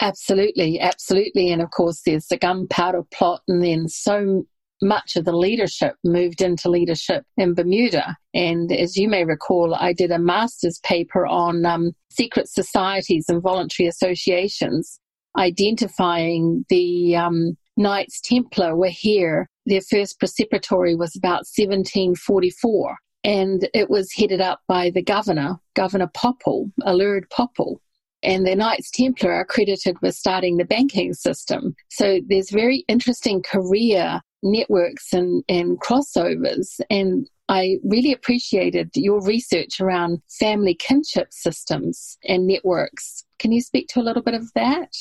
Absolutely, 0.00 0.80
absolutely, 0.80 1.50
and 1.50 1.62
of 1.62 1.70
course 1.70 2.02
there's 2.04 2.26
the 2.26 2.36
gunpowder 2.36 3.02
plot, 3.12 3.42
and 3.48 3.62
then 3.62 3.88
so 3.88 4.44
much 4.82 5.14
of 5.16 5.24
the 5.24 5.36
leadership 5.36 5.94
moved 6.02 6.42
into 6.42 6.68
leadership 6.68 7.24
in 7.36 7.54
Bermuda. 7.54 8.16
And 8.34 8.72
as 8.72 8.96
you 8.96 9.08
may 9.08 9.24
recall, 9.24 9.76
I 9.76 9.92
did 9.92 10.10
a 10.10 10.18
master's 10.18 10.80
paper 10.80 11.24
on 11.24 11.64
um, 11.64 11.92
secret 12.10 12.48
societies 12.48 13.26
and 13.28 13.40
voluntary 13.40 13.86
associations, 13.86 14.98
identifying 15.38 16.64
the 16.68 17.14
um, 17.14 17.56
Knights 17.76 18.20
Templar 18.20 18.76
were 18.76 18.88
here. 18.88 19.48
Their 19.66 19.82
first 19.82 20.20
preceptory 20.20 20.98
was 20.98 21.14
about 21.14 21.46
1744 21.46 22.96
and 23.24 23.68
it 23.74 23.88
was 23.88 24.12
headed 24.12 24.40
up 24.40 24.60
by 24.68 24.90
the 24.90 25.02
governor, 25.02 25.56
Governor 25.74 26.10
Popple, 26.12 26.70
Alured 26.82 27.28
Popple. 27.30 27.80
And 28.24 28.46
the 28.46 28.54
Knights 28.54 28.90
Templar 28.90 29.32
are 29.32 29.44
credited 29.44 29.96
with 30.00 30.14
starting 30.14 30.56
the 30.56 30.64
banking 30.64 31.12
system. 31.12 31.74
So 31.90 32.20
there's 32.28 32.50
very 32.50 32.84
interesting 32.86 33.42
career 33.42 34.20
networks 34.44 35.12
and, 35.12 35.42
and 35.48 35.80
crossovers. 35.80 36.80
And 36.88 37.28
I 37.48 37.78
really 37.84 38.12
appreciated 38.12 38.90
your 38.94 39.20
research 39.22 39.80
around 39.80 40.22
family 40.38 40.74
kinship 40.74 41.28
systems 41.32 42.16
and 42.24 42.46
networks. 42.46 43.24
Can 43.38 43.50
you 43.50 43.60
speak 43.60 43.88
to 43.88 44.00
a 44.00 44.02
little 44.02 44.22
bit 44.22 44.34
of 44.34 44.52
that? 44.54 44.92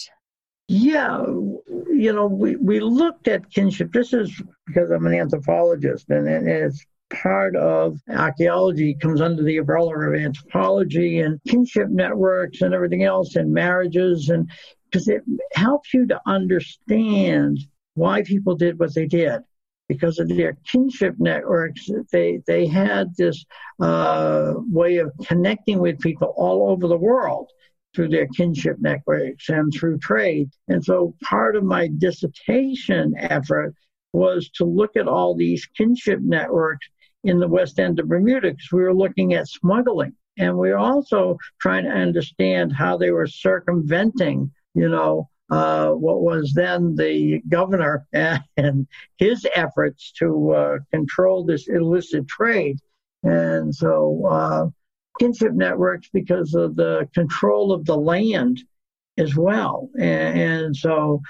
Yeah, 0.68 1.26
you 1.28 2.14
know, 2.14 2.28
we, 2.28 2.56
we 2.56 2.80
looked 2.80 3.28
at 3.28 3.52
kinship. 3.52 3.92
This 3.92 4.14
is 4.14 4.42
because 4.66 4.90
I'm 4.90 5.06
an 5.06 5.14
anthropologist, 5.14 6.10
and, 6.10 6.28
and 6.28 6.48
it's 6.48 6.86
part 7.12 7.56
of 7.56 8.00
archaeology 8.10 8.96
comes 8.96 9.22
under 9.22 9.44
the 9.44 9.58
umbrella 9.58 10.10
of 10.10 10.16
anthropology 10.16 11.20
and 11.20 11.40
kinship 11.48 11.90
networks 11.90 12.62
and 12.62 12.74
everything 12.74 13.04
else 13.04 13.36
and 13.36 13.54
marriages 13.54 14.30
and 14.30 14.50
because 14.86 15.08
it 15.08 15.24
helps 15.54 15.94
you 15.94 16.06
to 16.08 16.20
understand 16.26 17.60
why 17.94 18.22
people 18.24 18.56
did 18.56 18.80
what 18.80 18.94
they 18.94 19.06
did. 19.06 19.42
Because 19.88 20.20
of 20.20 20.30
their 20.30 20.58
kinship 20.66 21.16
networks 21.20 21.90
they 22.14 22.42
they 22.48 22.66
had 22.66 23.14
this 23.18 23.44
uh, 23.82 24.54
way 24.70 24.98
of 24.98 25.12
connecting 25.26 25.80
with 25.80 26.00
people 26.00 26.34
all 26.38 26.72
over 26.72 26.88
the 26.88 26.98
world 26.98 27.50
through 27.94 28.08
their 28.08 28.28
kinship 28.28 28.78
networks 28.80 29.50
and 29.50 29.74
through 29.74 29.98
trade. 30.00 30.50
And 30.70 30.84
so 30.84 31.14
part 31.24 31.58
of 31.58 31.66
my 31.66 31.90
dissertation 31.98 33.14
effort 33.18 33.76
was 34.14 34.50
to 34.56 34.66
look 34.66 34.96
at 34.96 35.10
all 35.10 35.36
these 35.36 35.66
kinship 35.66 36.20
networks 36.22 36.88
in 37.24 37.40
the 37.40 37.48
west 37.48 37.80
end 37.80 38.00
of 38.00 38.08
Bermuda 38.08 38.52
because 38.52 38.72
we 38.72 38.82
were 38.82 38.94
looking 38.94 39.34
at 39.34 39.48
smuggling. 39.48 40.14
And 40.38 40.58
we 40.58 40.70
were 40.70 40.78
also 40.78 41.38
trying 41.60 41.84
to 41.84 41.92
understand 41.92 42.74
how 42.74 42.98
they 42.98 43.12
were 43.12 43.28
circumventing, 43.28 44.52
you 44.74 44.90
know, 44.90 45.30
uh, 45.50 45.90
what 45.90 46.22
was 46.22 46.54
then 46.54 46.96
the 46.96 47.42
governor 47.50 48.08
and 48.14 48.88
his 49.18 49.46
efforts 49.54 50.12
to 50.14 50.52
uh, 50.52 50.78
control 50.92 51.44
this 51.44 51.68
illicit 51.68 52.28
trade. 52.28 52.80
And 53.24 53.76
so, 53.76 54.26
uh, 54.26 54.68
kinship 55.20 55.54
networks 55.54 56.10
because 56.12 56.56
of 56.56 56.76
the 56.76 57.08
control 57.14 57.72
of 57.72 57.86
the 57.86 57.98
land 57.98 58.64
as 59.18 59.36
well. 59.36 59.90
And, 60.00 60.40
and 60.40 60.76
so, 60.76 61.22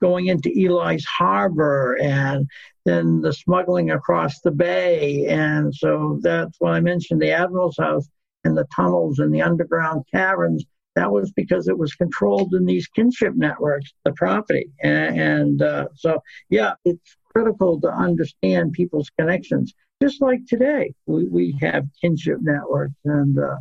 going 0.00 0.26
into 0.26 0.50
Ely's 0.50 1.04
Harbor 1.04 1.96
and 2.02 2.48
then 2.84 3.20
the 3.20 3.32
smuggling 3.32 3.90
across 3.90 4.40
the 4.40 4.50
bay. 4.50 5.26
And 5.26 5.74
so 5.74 6.18
that's 6.22 6.56
why 6.58 6.76
I 6.76 6.80
mentioned 6.80 7.20
the 7.20 7.30
Admiral's 7.30 7.76
house 7.78 8.08
and 8.44 8.56
the 8.56 8.66
tunnels 8.74 9.18
and 9.18 9.34
the 9.34 9.42
underground 9.42 10.04
caverns, 10.12 10.64
that 10.94 11.10
was 11.10 11.30
because 11.32 11.68
it 11.68 11.76
was 11.76 11.94
controlled 11.94 12.54
in 12.54 12.64
these 12.64 12.86
kinship 12.86 13.34
networks, 13.36 13.92
the 14.04 14.12
property. 14.12 14.70
And, 14.82 15.20
and 15.20 15.62
uh, 15.62 15.88
so, 15.94 16.20
yeah, 16.48 16.74
it's 16.84 17.16
critical 17.34 17.80
to 17.80 17.88
understand 17.88 18.72
people's 18.72 19.10
connections. 19.18 19.74
Just 20.02 20.22
like 20.22 20.40
today, 20.46 20.94
we, 21.06 21.24
we 21.24 21.58
have 21.60 21.86
kinship 22.00 22.38
networks. 22.40 22.94
And, 23.04 23.38
uh, 23.38 23.56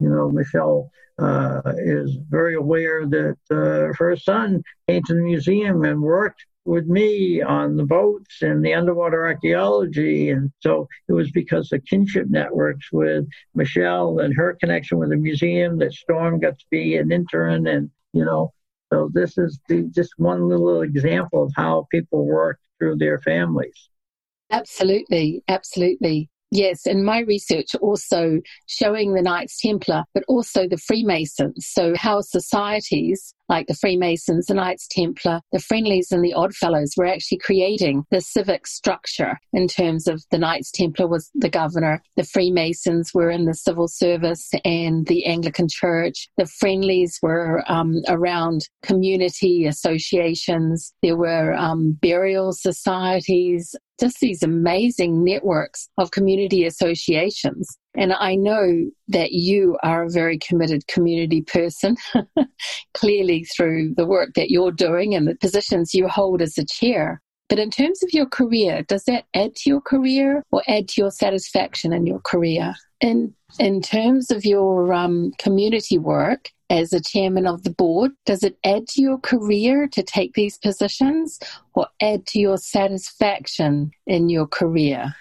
you 0.00 0.08
know, 0.08 0.30
Michelle 0.30 0.90
uh, 1.18 1.62
is 1.78 2.16
very 2.28 2.54
aware 2.54 3.06
that 3.06 3.36
uh, 3.50 3.94
her 3.98 4.16
son 4.16 4.62
came 4.88 5.02
to 5.04 5.14
the 5.14 5.20
museum 5.20 5.84
and 5.84 6.00
worked 6.00 6.44
with 6.66 6.86
me 6.86 7.40
on 7.40 7.76
the 7.76 7.84
boats 7.84 8.42
and 8.42 8.64
the 8.64 8.74
underwater 8.74 9.24
archaeology. 9.24 10.30
And 10.30 10.50
so 10.60 10.88
it 11.08 11.12
was 11.12 11.30
because 11.30 11.72
of 11.72 11.84
kinship 11.84 12.26
networks 12.28 12.92
with 12.92 13.24
Michelle 13.54 14.18
and 14.18 14.34
her 14.36 14.56
connection 14.60 14.98
with 14.98 15.10
the 15.10 15.16
museum 15.16 15.78
that 15.78 15.92
Storm 15.92 16.40
got 16.40 16.58
to 16.58 16.64
be 16.70 16.96
an 16.96 17.12
intern. 17.12 17.66
And, 17.68 17.90
you 18.12 18.24
know, 18.24 18.52
so 18.92 19.10
this 19.14 19.38
is 19.38 19.58
the, 19.68 19.84
just 19.94 20.12
one 20.18 20.48
little 20.48 20.82
example 20.82 21.44
of 21.44 21.52
how 21.56 21.86
people 21.90 22.26
work 22.26 22.58
through 22.78 22.96
their 22.96 23.20
families. 23.20 23.88
Absolutely. 24.50 25.42
Absolutely. 25.48 26.28
Yes, 26.50 26.86
and 26.86 27.04
my 27.04 27.20
research 27.20 27.74
also 27.80 28.40
showing 28.66 29.14
the 29.14 29.22
Knights 29.22 29.60
Templar, 29.60 30.04
but 30.14 30.24
also 30.28 30.68
the 30.68 30.78
Freemasons. 30.78 31.66
So, 31.68 31.94
how 31.96 32.20
societies 32.20 33.34
like 33.48 33.66
the 33.66 33.74
Freemasons, 33.74 34.46
the 34.46 34.54
Knights 34.54 34.86
Templar, 34.90 35.40
the 35.52 35.60
Friendlies, 35.60 36.10
and 36.10 36.24
the 36.24 36.34
Oddfellows 36.34 36.94
were 36.96 37.06
actually 37.06 37.38
creating 37.38 38.04
the 38.10 38.20
civic 38.20 38.66
structure 38.66 39.38
in 39.52 39.68
terms 39.68 40.06
of 40.06 40.22
the 40.30 40.38
Knights 40.38 40.70
Templar 40.70 41.06
was 41.06 41.30
the 41.34 41.48
governor, 41.48 42.02
the 42.16 42.24
Freemasons 42.24 43.12
were 43.14 43.30
in 43.30 43.44
the 43.44 43.54
civil 43.54 43.88
service 43.88 44.50
and 44.64 45.06
the 45.06 45.24
Anglican 45.26 45.68
Church, 45.70 46.28
the 46.36 46.46
Friendlies 46.46 47.18
were 47.22 47.62
um, 47.68 48.02
around 48.08 48.68
community 48.82 49.66
associations, 49.66 50.92
there 51.02 51.16
were 51.16 51.54
um, 51.54 51.92
burial 52.00 52.52
societies, 52.52 53.74
just 53.98 54.20
these 54.20 54.42
amazing 54.42 55.24
networks 55.24 55.88
of 55.98 56.10
community 56.10 56.66
associations. 56.66 57.78
And 57.96 58.12
I 58.12 58.34
know 58.34 58.90
that 59.08 59.32
you 59.32 59.78
are 59.82 60.04
a 60.04 60.10
very 60.10 60.38
committed 60.38 60.86
community 60.86 61.42
person, 61.42 61.96
clearly 62.94 63.44
through 63.44 63.94
the 63.96 64.06
work 64.06 64.34
that 64.34 64.50
you're 64.50 64.72
doing 64.72 65.14
and 65.14 65.26
the 65.26 65.34
positions 65.36 65.94
you 65.94 66.06
hold 66.06 66.42
as 66.42 66.58
a 66.58 66.64
chair. 66.64 67.22
But 67.48 67.58
in 67.58 67.70
terms 67.70 68.02
of 68.02 68.10
your 68.12 68.26
career, 68.26 68.82
does 68.82 69.04
that 69.04 69.24
add 69.34 69.54
to 69.56 69.70
your 69.70 69.80
career 69.80 70.42
or 70.50 70.62
add 70.68 70.88
to 70.88 71.00
your 71.00 71.10
satisfaction 71.10 71.92
in 71.92 72.06
your 72.06 72.20
career? 72.20 72.74
In 73.00 73.34
in 73.60 73.80
terms 73.80 74.30
of 74.30 74.44
your 74.44 74.92
um, 74.92 75.32
community 75.38 75.98
work 75.98 76.50
as 76.68 76.92
a 76.92 77.00
chairman 77.00 77.46
of 77.46 77.62
the 77.62 77.70
board, 77.70 78.10
does 78.24 78.42
it 78.42 78.58
add 78.64 78.88
to 78.88 79.00
your 79.00 79.18
career 79.18 79.86
to 79.92 80.02
take 80.02 80.34
these 80.34 80.58
positions 80.58 81.38
or 81.74 81.86
add 82.02 82.26
to 82.26 82.40
your 82.40 82.58
satisfaction 82.58 83.92
in 84.06 84.28
your 84.28 84.46
career? 84.46 85.14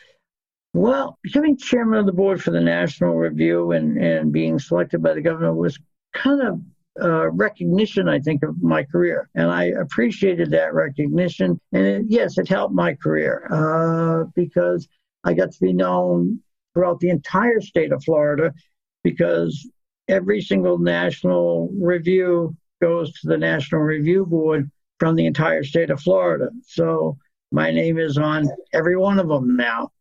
Well, 0.75 1.17
becoming 1.23 1.55
chairman 1.55 1.99
of 1.99 2.05
the 2.05 2.11
board 2.11 2.43
for 2.43 2.51
the 2.51 2.59
National 2.59 3.15
Review 3.15 3.71
and, 3.71 3.97
and 3.97 4.33
being 4.33 4.59
selected 4.59 5.01
by 5.01 5.13
the 5.13 5.21
governor 5.21 5.53
was 5.53 5.79
kind 6.13 6.41
of 6.41 6.61
uh, 7.01 7.31
recognition, 7.31 8.09
I 8.09 8.19
think, 8.19 8.43
of 8.43 8.61
my 8.61 8.83
career. 8.83 9.29
And 9.35 9.49
I 9.49 9.67
appreciated 9.67 10.51
that 10.51 10.73
recognition. 10.73 11.61
And 11.71 11.85
it, 11.85 12.05
yes, 12.09 12.37
it 12.37 12.49
helped 12.49 12.75
my 12.75 12.93
career 12.93 13.47
uh, 13.49 14.25
because 14.35 14.89
I 15.23 15.33
got 15.33 15.53
to 15.53 15.59
be 15.61 15.71
known 15.71 16.41
throughout 16.73 16.99
the 16.99 17.09
entire 17.09 17.61
state 17.61 17.93
of 17.93 18.03
Florida 18.03 18.53
because 19.01 19.71
every 20.09 20.41
single 20.41 20.77
national 20.77 21.69
review 21.79 22.53
goes 22.81 23.13
to 23.21 23.29
the 23.29 23.37
National 23.37 23.79
Review 23.79 24.25
Board 24.25 24.69
from 24.99 25.15
the 25.15 25.25
entire 25.25 25.63
state 25.63 25.89
of 25.89 26.01
Florida. 26.01 26.49
So 26.67 27.17
my 27.53 27.71
name 27.71 27.97
is 27.97 28.17
on 28.17 28.49
every 28.73 28.97
one 28.97 29.19
of 29.19 29.29
them 29.29 29.55
now 29.55 29.91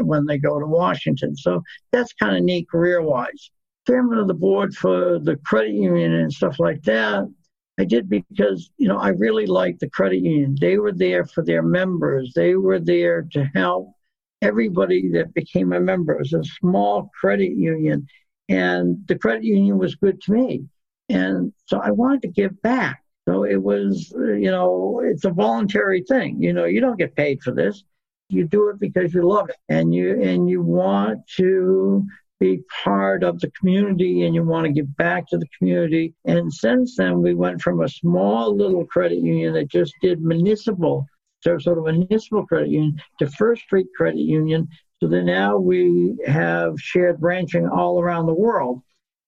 when 0.00 0.26
they 0.26 0.38
go 0.38 0.58
to 0.58 0.66
Washington. 0.66 1.36
So 1.36 1.62
that's 1.92 2.12
kind 2.14 2.36
of 2.36 2.42
neat 2.42 2.68
career 2.68 3.02
wise. 3.02 3.50
Chairman 3.86 4.18
of 4.18 4.28
the 4.28 4.34
board 4.34 4.74
for 4.74 5.18
the 5.18 5.36
credit 5.44 5.72
union 5.72 6.12
and 6.12 6.32
stuff 6.32 6.58
like 6.58 6.82
that, 6.84 7.28
I 7.78 7.84
did 7.84 8.08
because, 8.08 8.70
you 8.78 8.88
know, 8.88 8.98
I 8.98 9.08
really 9.08 9.46
liked 9.46 9.80
the 9.80 9.90
credit 9.90 10.20
union. 10.20 10.56
They 10.60 10.78
were 10.78 10.92
there 10.92 11.24
for 11.24 11.44
their 11.44 11.62
members, 11.62 12.32
they 12.34 12.54
were 12.54 12.78
there 12.78 13.22
to 13.32 13.44
help 13.54 13.92
everybody 14.42 15.10
that 15.10 15.34
became 15.34 15.72
a 15.72 15.80
member. 15.80 16.12
It 16.14 16.18
was 16.20 16.32
a 16.34 16.44
small 16.44 17.10
credit 17.18 17.52
union, 17.56 18.06
and 18.48 18.98
the 19.06 19.18
credit 19.18 19.44
union 19.44 19.78
was 19.78 19.94
good 19.94 20.20
to 20.22 20.32
me. 20.32 20.64
And 21.08 21.52
so 21.66 21.78
I 21.78 21.90
wanted 21.90 22.22
to 22.22 22.28
give 22.28 22.60
back. 22.62 23.02
So 23.26 23.44
it 23.44 23.62
was, 23.62 24.12
you 24.16 24.50
know, 24.50 25.00
it's 25.02 25.24
a 25.24 25.30
voluntary 25.30 26.02
thing. 26.06 26.42
You 26.42 26.52
know, 26.52 26.66
you 26.66 26.80
don't 26.80 26.98
get 26.98 27.16
paid 27.16 27.42
for 27.42 27.52
this 27.52 27.82
you 28.28 28.46
do 28.46 28.68
it 28.68 28.78
because 28.78 29.14
you 29.14 29.22
love 29.22 29.48
it 29.48 29.56
and 29.68 29.94
you 29.94 30.20
and 30.22 30.48
you 30.48 30.62
want 30.62 31.20
to 31.36 32.04
be 32.40 32.60
part 32.82 33.22
of 33.22 33.38
the 33.40 33.50
community 33.52 34.24
and 34.24 34.34
you 34.34 34.42
want 34.42 34.66
to 34.66 34.72
give 34.72 34.96
back 34.96 35.26
to 35.28 35.38
the 35.38 35.46
community. 35.56 36.14
And 36.24 36.52
since 36.52 36.96
then, 36.96 37.22
we 37.22 37.34
went 37.34 37.60
from 37.60 37.82
a 37.82 37.88
small 37.88 38.54
little 38.56 38.84
credit 38.86 39.18
union 39.18 39.54
that 39.54 39.70
just 39.70 39.94
did 40.02 40.20
municipal, 40.20 41.06
so 41.40 41.58
sort 41.58 41.78
of 41.78 41.84
municipal 41.84 42.46
credit 42.46 42.70
union, 42.70 43.00
to 43.18 43.28
First 43.28 43.62
Street 43.62 43.86
Credit 43.96 44.20
Union. 44.20 44.68
So 45.00 45.08
that 45.08 45.24
now 45.24 45.58
we 45.58 46.16
have 46.26 46.74
shared 46.78 47.20
branching 47.20 47.68
all 47.68 48.00
around 48.00 48.26
the 48.26 48.34
world. 48.34 48.80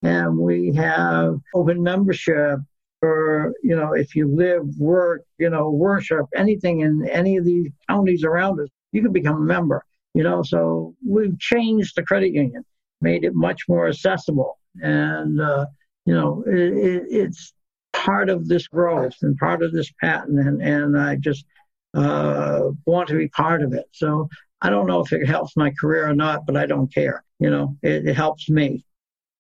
And 0.02 0.38
we 0.38 0.72
have 0.74 1.38
open 1.54 1.82
membership 1.82 2.60
for, 3.00 3.52
you 3.62 3.76
know, 3.76 3.92
if 3.92 4.14
you 4.14 4.28
live, 4.28 4.62
work, 4.78 5.22
you 5.38 5.50
know, 5.50 5.70
worship, 5.70 6.26
anything 6.34 6.80
in 6.80 7.08
any 7.10 7.36
of 7.36 7.44
these 7.44 7.70
counties 7.88 8.24
around 8.24 8.60
us 8.60 8.68
you 8.96 9.02
can 9.02 9.12
become 9.12 9.36
a 9.36 9.40
member. 9.40 9.84
You 10.14 10.22
know, 10.22 10.42
so 10.42 10.94
we've 11.06 11.38
changed 11.38 11.94
the 11.94 12.02
credit 12.02 12.32
union, 12.32 12.64
made 13.02 13.22
it 13.22 13.34
much 13.34 13.64
more 13.68 13.86
accessible, 13.88 14.58
and 14.82 15.38
uh, 15.38 15.66
you 16.06 16.14
know, 16.14 16.42
it, 16.46 16.72
it, 16.72 17.02
it's 17.10 17.52
part 17.92 18.30
of 18.30 18.48
this 18.48 18.66
growth 18.66 19.14
and 19.20 19.36
part 19.36 19.62
of 19.62 19.72
this 19.72 19.92
pattern, 20.00 20.38
and 20.38 20.62
and 20.62 20.98
I 20.98 21.16
just 21.16 21.44
uh, 21.92 22.70
want 22.86 23.08
to 23.08 23.18
be 23.18 23.28
part 23.28 23.62
of 23.62 23.74
it. 23.74 23.84
So 23.92 24.28
I 24.62 24.70
don't 24.70 24.86
know 24.86 25.00
if 25.00 25.12
it 25.12 25.26
helps 25.26 25.54
my 25.54 25.70
career 25.78 26.08
or 26.08 26.14
not, 26.14 26.46
but 26.46 26.56
I 26.56 26.64
don't 26.64 26.92
care. 26.92 27.22
You 27.38 27.50
know, 27.50 27.76
it, 27.82 28.08
it 28.08 28.16
helps 28.16 28.48
me. 28.48 28.86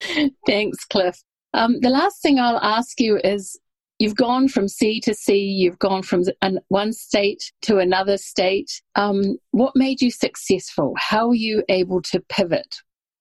Thanks, 0.46 0.84
Cliff. 0.84 1.22
Um, 1.54 1.80
the 1.80 1.88
last 1.88 2.20
thing 2.20 2.38
I'll 2.38 2.60
ask 2.60 3.00
you 3.00 3.18
is 3.24 3.58
you've 3.98 4.16
gone 4.16 4.48
from 4.48 4.68
sea 4.68 5.00
to 5.00 5.14
sea, 5.14 5.44
you've 5.44 5.78
gone 5.78 6.02
from 6.02 6.24
one 6.68 6.92
state 6.92 7.52
to 7.62 7.78
another 7.78 8.16
state. 8.16 8.82
Um, 8.94 9.38
what 9.52 9.74
made 9.74 10.00
you 10.02 10.10
successful? 10.10 10.94
How 10.98 11.28
were 11.28 11.34
you 11.34 11.62
able 11.68 12.02
to 12.02 12.20
pivot? 12.28 12.76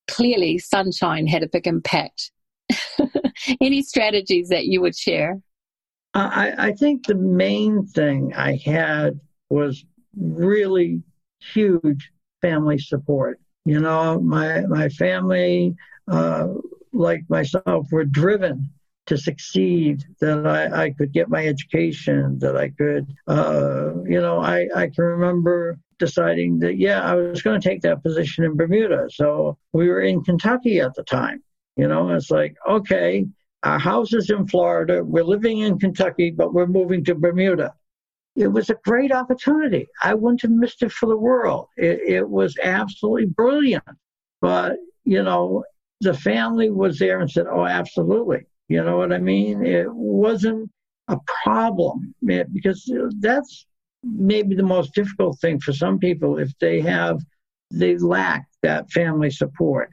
Clearly, 0.07 0.57
sunshine 0.57 1.27
had 1.27 1.43
a 1.43 1.49
big 1.49 1.67
impact. 1.67 2.31
Any 3.61 3.81
strategies 3.81 4.49
that 4.49 4.65
you 4.65 4.81
would 4.81 4.95
share? 4.95 5.39
I, 6.13 6.53
I 6.57 6.71
think 6.73 7.05
the 7.05 7.15
main 7.15 7.85
thing 7.87 8.33
I 8.35 8.55
had 8.55 9.19
was 9.49 9.85
really 10.17 11.01
huge 11.39 12.11
family 12.41 12.77
support. 12.77 13.39
You 13.65 13.81
know, 13.81 14.19
my 14.21 14.61
my 14.61 14.89
family, 14.89 15.75
uh, 16.07 16.47
like 16.93 17.23
myself, 17.29 17.87
were 17.91 18.05
driven 18.05 18.69
to 19.07 19.17
succeed, 19.17 20.03
that 20.19 20.47
I, 20.47 20.85
I 20.85 20.89
could 20.91 21.13
get 21.13 21.29
my 21.29 21.45
education, 21.45 22.39
that 22.39 22.57
I 22.57 22.69
could, 22.69 23.07
uh, 23.27 23.93
you 24.03 24.19
know, 24.19 24.39
I, 24.39 24.67
I 24.75 24.87
can 24.87 25.03
remember 25.03 25.77
deciding 25.99 26.59
that, 26.59 26.77
yeah, 26.77 27.01
I 27.01 27.15
was 27.15 27.41
going 27.41 27.59
to 27.59 27.69
take 27.69 27.81
that 27.81 28.03
position 28.03 28.43
in 28.43 28.57
Bermuda. 28.57 29.07
So 29.11 29.57
we 29.73 29.89
were 29.89 30.01
in 30.01 30.23
Kentucky 30.23 30.79
at 30.79 30.95
the 30.95 31.03
time. 31.03 31.43
You 31.77 31.87
know, 31.87 32.09
it's 32.09 32.31
like, 32.31 32.55
okay, 32.67 33.25
our 33.63 33.79
house 33.79 34.13
is 34.13 34.29
in 34.29 34.47
Florida. 34.47 35.03
We're 35.03 35.23
living 35.23 35.59
in 35.59 35.77
Kentucky, 35.77 36.31
but 36.31 36.53
we're 36.53 36.67
moving 36.67 37.03
to 37.05 37.15
Bermuda. 37.15 37.73
It 38.35 38.47
was 38.47 38.69
a 38.69 38.77
great 38.83 39.11
opportunity. 39.11 39.87
I 40.03 40.13
wouldn't 40.13 40.41
have 40.41 40.51
missed 40.51 40.83
it 40.83 40.91
for 40.91 41.07
the 41.07 41.17
world. 41.17 41.67
It, 41.77 41.99
it 42.07 42.29
was 42.29 42.55
absolutely 42.61 43.27
brilliant. 43.27 43.83
But, 44.41 44.77
you 45.03 45.23
know, 45.23 45.63
the 46.01 46.13
family 46.13 46.69
was 46.69 46.99
there 46.99 47.19
and 47.19 47.29
said, 47.29 47.45
oh, 47.47 47.65
absolutely 47.65 48.45
you 48.67 48.83
know 48.83 48.97
what 48.97 49.13
I 49.13 49.19
mean? 49.19 49.65
It 49.65 49.87
wasn't 49.93 50.71
a 51.07 51.17
problem 51.43 52.13
because 52.21 52.91
that's 53.19 53.65
maybe 54.03 54.55
the 54.55 54.63
most 54.63 54.93
difficult 54.93 55.39
thing 55.39 55.59
for 55.59 55.73
some 55.73 55.99
people 55.99 56.37
if 56.37 56.51
they 56.59 56.81
have, 56.81 57.19
they 57.71 57.97
lack 57.97 58.47
that 58.61 58.91
family 58.91 59.29
support, 59.29 59.89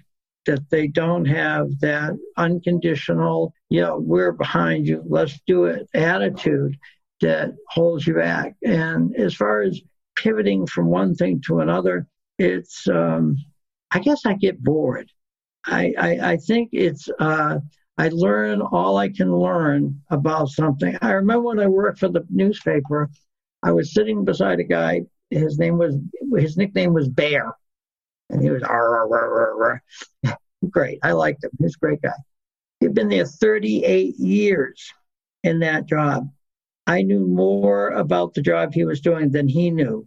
that 0.46 0.68
they 0.70 0.86
don't 0.86 1.24
have 1.24 1.68
that 1.80 2.12
unconditional, 2.36 3.52
you 3.68 3.80
know, 3.80 3.98
we're 3.98 4.32
behind 4.32 4.86
you, 4.86 5.02
let's 5.06 5.38
do 5.46 5.66
it 5.66 5.86
attitude 5.94 6.76
that 7.20 7.52
holds 7.68 8.06
you 8.06 8.14
back. 8.14 8.54
And 8.64 9.14
as 9.16 9.34
far 9.34 9.62
as 9.62 9.80
pivoting 10.16 10.66
from 10.66 10.86
one 10.86 11.14
thing 11.14 11.40
to 11.46 11.60
another, 11.60 12.06
it's, 12.38 12.88
um, 12.88 13.36
I 13.90 14.00
guess 14.00 14.26
I 14.26 14.34
get 14.34 14.62
bored. 14.62 15.10
I, 15.64 15.94
I, 15.98 16.32
I 16.32 16.36
think 16.38 16.70
it's 16.72 17.08
uh, 17.20 17.58
I 17.98 18.08
learn 18.08 18.62
all 18.62 18.96
I 18.96 19.10
can 19.10 19.34
learn 19.36 20.00
about 20.10 20.48
something. 20.48 20.96
I 21.02 21.12
remember 21.12 21.48
when 21.48 21.60
I 21.60 21.66
worked 21.66 21.98
for 21.98 22.08
the 22.08 22.26
newspaper, 22.30 23.10
I 23.62 23.72
was 23.72 23.92
sitting 23.92 24.24
beside 24.24 24.60
a 24.60 24.64
guy. 24.64 25.02
His 25.30 25.58
name 25.58 25.78
was 25.78 25.96
his 26.36 26.56
nickname 26.56 26.94
was 26.94 27.08
Bear, 27.08 27.52
and 28.30 28.42
he 28.42 28.50
was 28.50 28.62
arr, 28.62 29.06
arr, 29.06 29.82
arr, 30.24 30.36
great. 30.70 30.98
I 31.02 31.12
liked 31.12 31.44
him. 31.44 31.50
He's 31.58 31.76
a 31.76 31.78
great 31.78 32.02
guy. 32.02 32.10
He'd 32.80 32.94
been 32.94 33.08
there 33.08 33.26
38 33.26 34.16
years 34.16 34.92
in 35.44 35.60
that 35.60 35.86
job. 35.86 36.28
I 36.86 37.02
knew 37.02 37.26
more 37.26 37.90
about 37.90 38.34
the 38.34 38.42
job 38.42 38.72
he 38.72 38.84
was 38.84 39.00
doing 39.00 39.30
than 39.30 39.48
he 39.48 39.70
knew. 39.70 40.06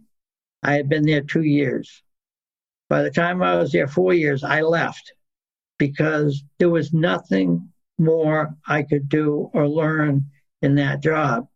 I 0.62 0.74
had 0.74 0.88
been 0.88 1.06
there 1.06 1.22
two 1.22 1.42
years. 1.42 2.02
By 2.88 3.02
the 3.02 3.10
time 3.10 3.42
I 3.42 3.56
was 3.56 3.72
there 3.72 3.88
four 3.88 4.12
years, 4.12 4.44
I 4.44 4.60
left 4.60 5.14
because 5.78 6.44
there 6.58 6.70
was 6.70 6.92
nothing 6.92 7.72
more 7.98 8.56
I 8.66 8.82
could 8.82 9.08
do 9.08 9.50
or 9.52 9.68
learn 9.68 10.26
in 10.62 10.76
that 10.76 11.02
job. 11.02 11.46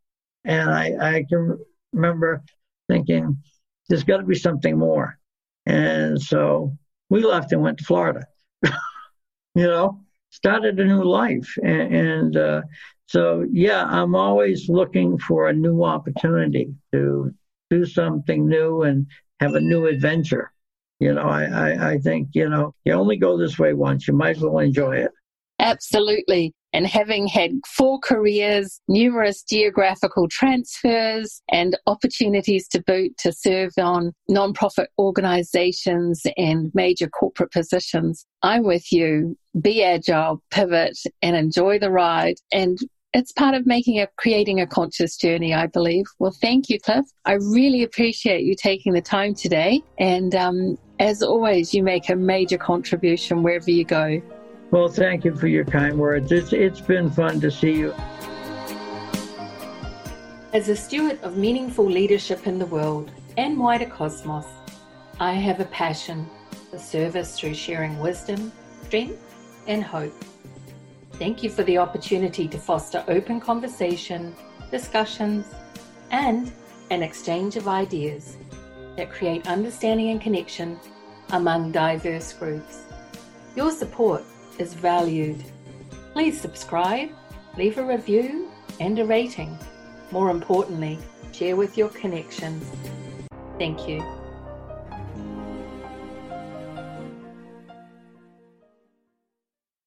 And 0.44 0.70
I, 0.70 1.16
I 1.16 1.24
can 1.28 1.58
remember 1.92 2.42
thinking, 2.88 3.42
there's 3.88 4.04
got 4.04 4.18
to 4.18 4.22
be 4.22 4.36
something 4.36 4.78
more. 4.78 5.18
And 5.66 6.20
so 6.20 6.76
we 7.08 7.24
left 7.24 7.52
and 7.52 7.62
went 7.62 7.78
to 7.78 7.84
Florida, 7.84 8.26
you 8.62 8.70
know, 9.66 10.00
started 10.30 10.78
a 10.78 10.84
new 10.84 11.02
life. 11.04 11.54
And, 11.62 11.94
and 11.94 12.36
uh, 12.36 12.62
so, 13.06 13.44
yeah, 13.50 13.84
I'm 13.84 14.14
always 14.14 14.68
looking 14.68 15.18
for 15.18 15.48
a 15.48 15.52
new 15.52 15.82
opportunity 15.82 16.74
to 16.92 17.34
do 17.68 17.84
something 17.84 18.48
new 18.48 18.82
and 18.82 19.06
have 19.40 19.54
a 19.54 19.60
new 19.60 19.86
adventure. 19.86 20.52
You 21.00 21.14
know, 21.14 21.22
I, 21.22 21.44
I, 21.44 21.90
I 21.92 21.98
think, 21.98 22.28
you 22.34 22.48
know, 22.48 22.74
you 22.84 22.92
only 22.92 23.16
go 23.16 23.38
this 23.38 23.58
way 23.58 23.72
once. 23.72 24.06
You 24.06 24.14
might 24.14 24.36
as 24.36 24.42
well 24.42 24.58
enjoy 24.58 24.96
it. 24.96 25.10
Absolutely. 25.60 26.54
And 26.72 26.86
having 26.86 27.26
had 27.26 27.50
four 27.66 27.98
careers, 27.98 28.80
numerous 28.88 29.42
geographical 29.42 30.28
transfers, 30.28 31.42
and 31.50 31.76
opportunities 31.86 32.68
to 32.68 32.82
boot 32.82 33.16
to 33.18 33.32
serve 33.32 33.72
on 33.76 34.12
nonprofit 34.30 34.86
organizations 34.98 36.22
and 36.36 36.70
major 36.74 37.08
corporate 37.08 37.50
positions, 37.50 38.24
I'm 38.42 38.64
with 38.64 38.92
you. 38.92 39.36
Be 39.60 39.82
agile, 39.82 40.42
pivot, 40.52 40.96
and 41.22 41.36
enjoy 41.36 41.80
the 41.80 41.90
ride. 41.90 42.36
And 42.52 42.78
it's 43.12 43.32
part 43.32 43.56
of 43.56 43.66
making 43.66 43.98
a 43.98 44.06
creating 44.16 44.60
a 44.60 44.66
conscious 44.66 45.16
journey, 45.16 45.52
I 45.52 45.66
believe. 45.66 46.06
Well, 46.20 46.34
thank 46.40 46.68
you, 46.68 46.78
Cliff. 46.78 47.04
I 47.24 47.32
really 47.32 47.82
appreciate 47.82 48.44
you 48.44 48.54
taking 48.54 48.92
the 48.92 49.02
time 49.02 49.34
today. 49.34 49.82
And 49.98 50.36
um, 50.36 50.78
as 51.00 51.20
always, 51.20 51.74
you 51.74 51.82
make 51.82 52.08
a 52.08 52.14
major 52.14 52.58
contribution 52.58 53.42
wherever 53.42 53.70
you 53.70 53.84
go. 53.84 54.22
Well, 54.70 54.88
thank 54.88 55.24
you 55.24 55.34
for 55.34 55.48
your 55.48 55.64
kind 55.64 55.98
words. 55.98 56.30
It's, 56.30 56.52
it's 56.52 56.80
been 56.80 57.10
fun 57.10 57.40
to 57.40 57.50
see 57.50 57.72
you. 57.72 57.92
As 60.52 60.68
a 60.68 60.76
steward 60.76 61.18
of 61.22 61.36
meaningful 61.36 61.84
leadership 61.84 62.46
in 62.46 62.60
the 62.60 62.66
world 62.66 63.10
and 63.36 63.58
wider 63.58 63.86
cosmos, 63.86 64.46
I 65.18 65.32
have 65.32 65.58
a 65.58 65.64
passion 65.64 66.30
for 66.70 66.78
service 66.78 67.36
through 67.36 67.54
sharing 67.54 67.98
wisdom, 67.98 68.52
strength, 68.84 69.20
and 69.66 69.82
hope. 69.82 70.14
Thank 71.14 71.42
you 71.42 71.50
for 71.50 71.64
the 71.64 71.78
opportunity 71.78 72.46
to 72.46 72.56
foster 72.56 73.02
open 73.08 73.40
conversation, 73.40 74.36
discussions, 74.70 75.46
and 76.12 76.52
an 76.90 77.02
exchange 77.02 77.56
of 77.56 77.66
ideas 77.66 78.36
that 78.96 79.10
create 79.10 79.48
understanding 79.48 80.10
and 80.10 80.20
connection 80.20 80.78
among 81.30 81.72
diverse 81.72 82.32
groups. 82.32 82.84
Your 83.56 83.72
support 83.72 84.24
is 84.60 84.74
valued. 84.74 85.42
Please 86.12 86.38
subscribe, 86.40 87.08
leave 87.56 87.78
a 87.78 87.84
review 87.84 88.50
and 88.78 88.98
a 88.98 89.04
rating. 89.04 89.58
More 90.12 90.30
importantly, 90.30 90.98
share 91.32 91.56
with 91.56 91.78
your 91.78 91.88
connections. 91.88 92.64
Thank 93.58 93.88
you. 93.88 94.19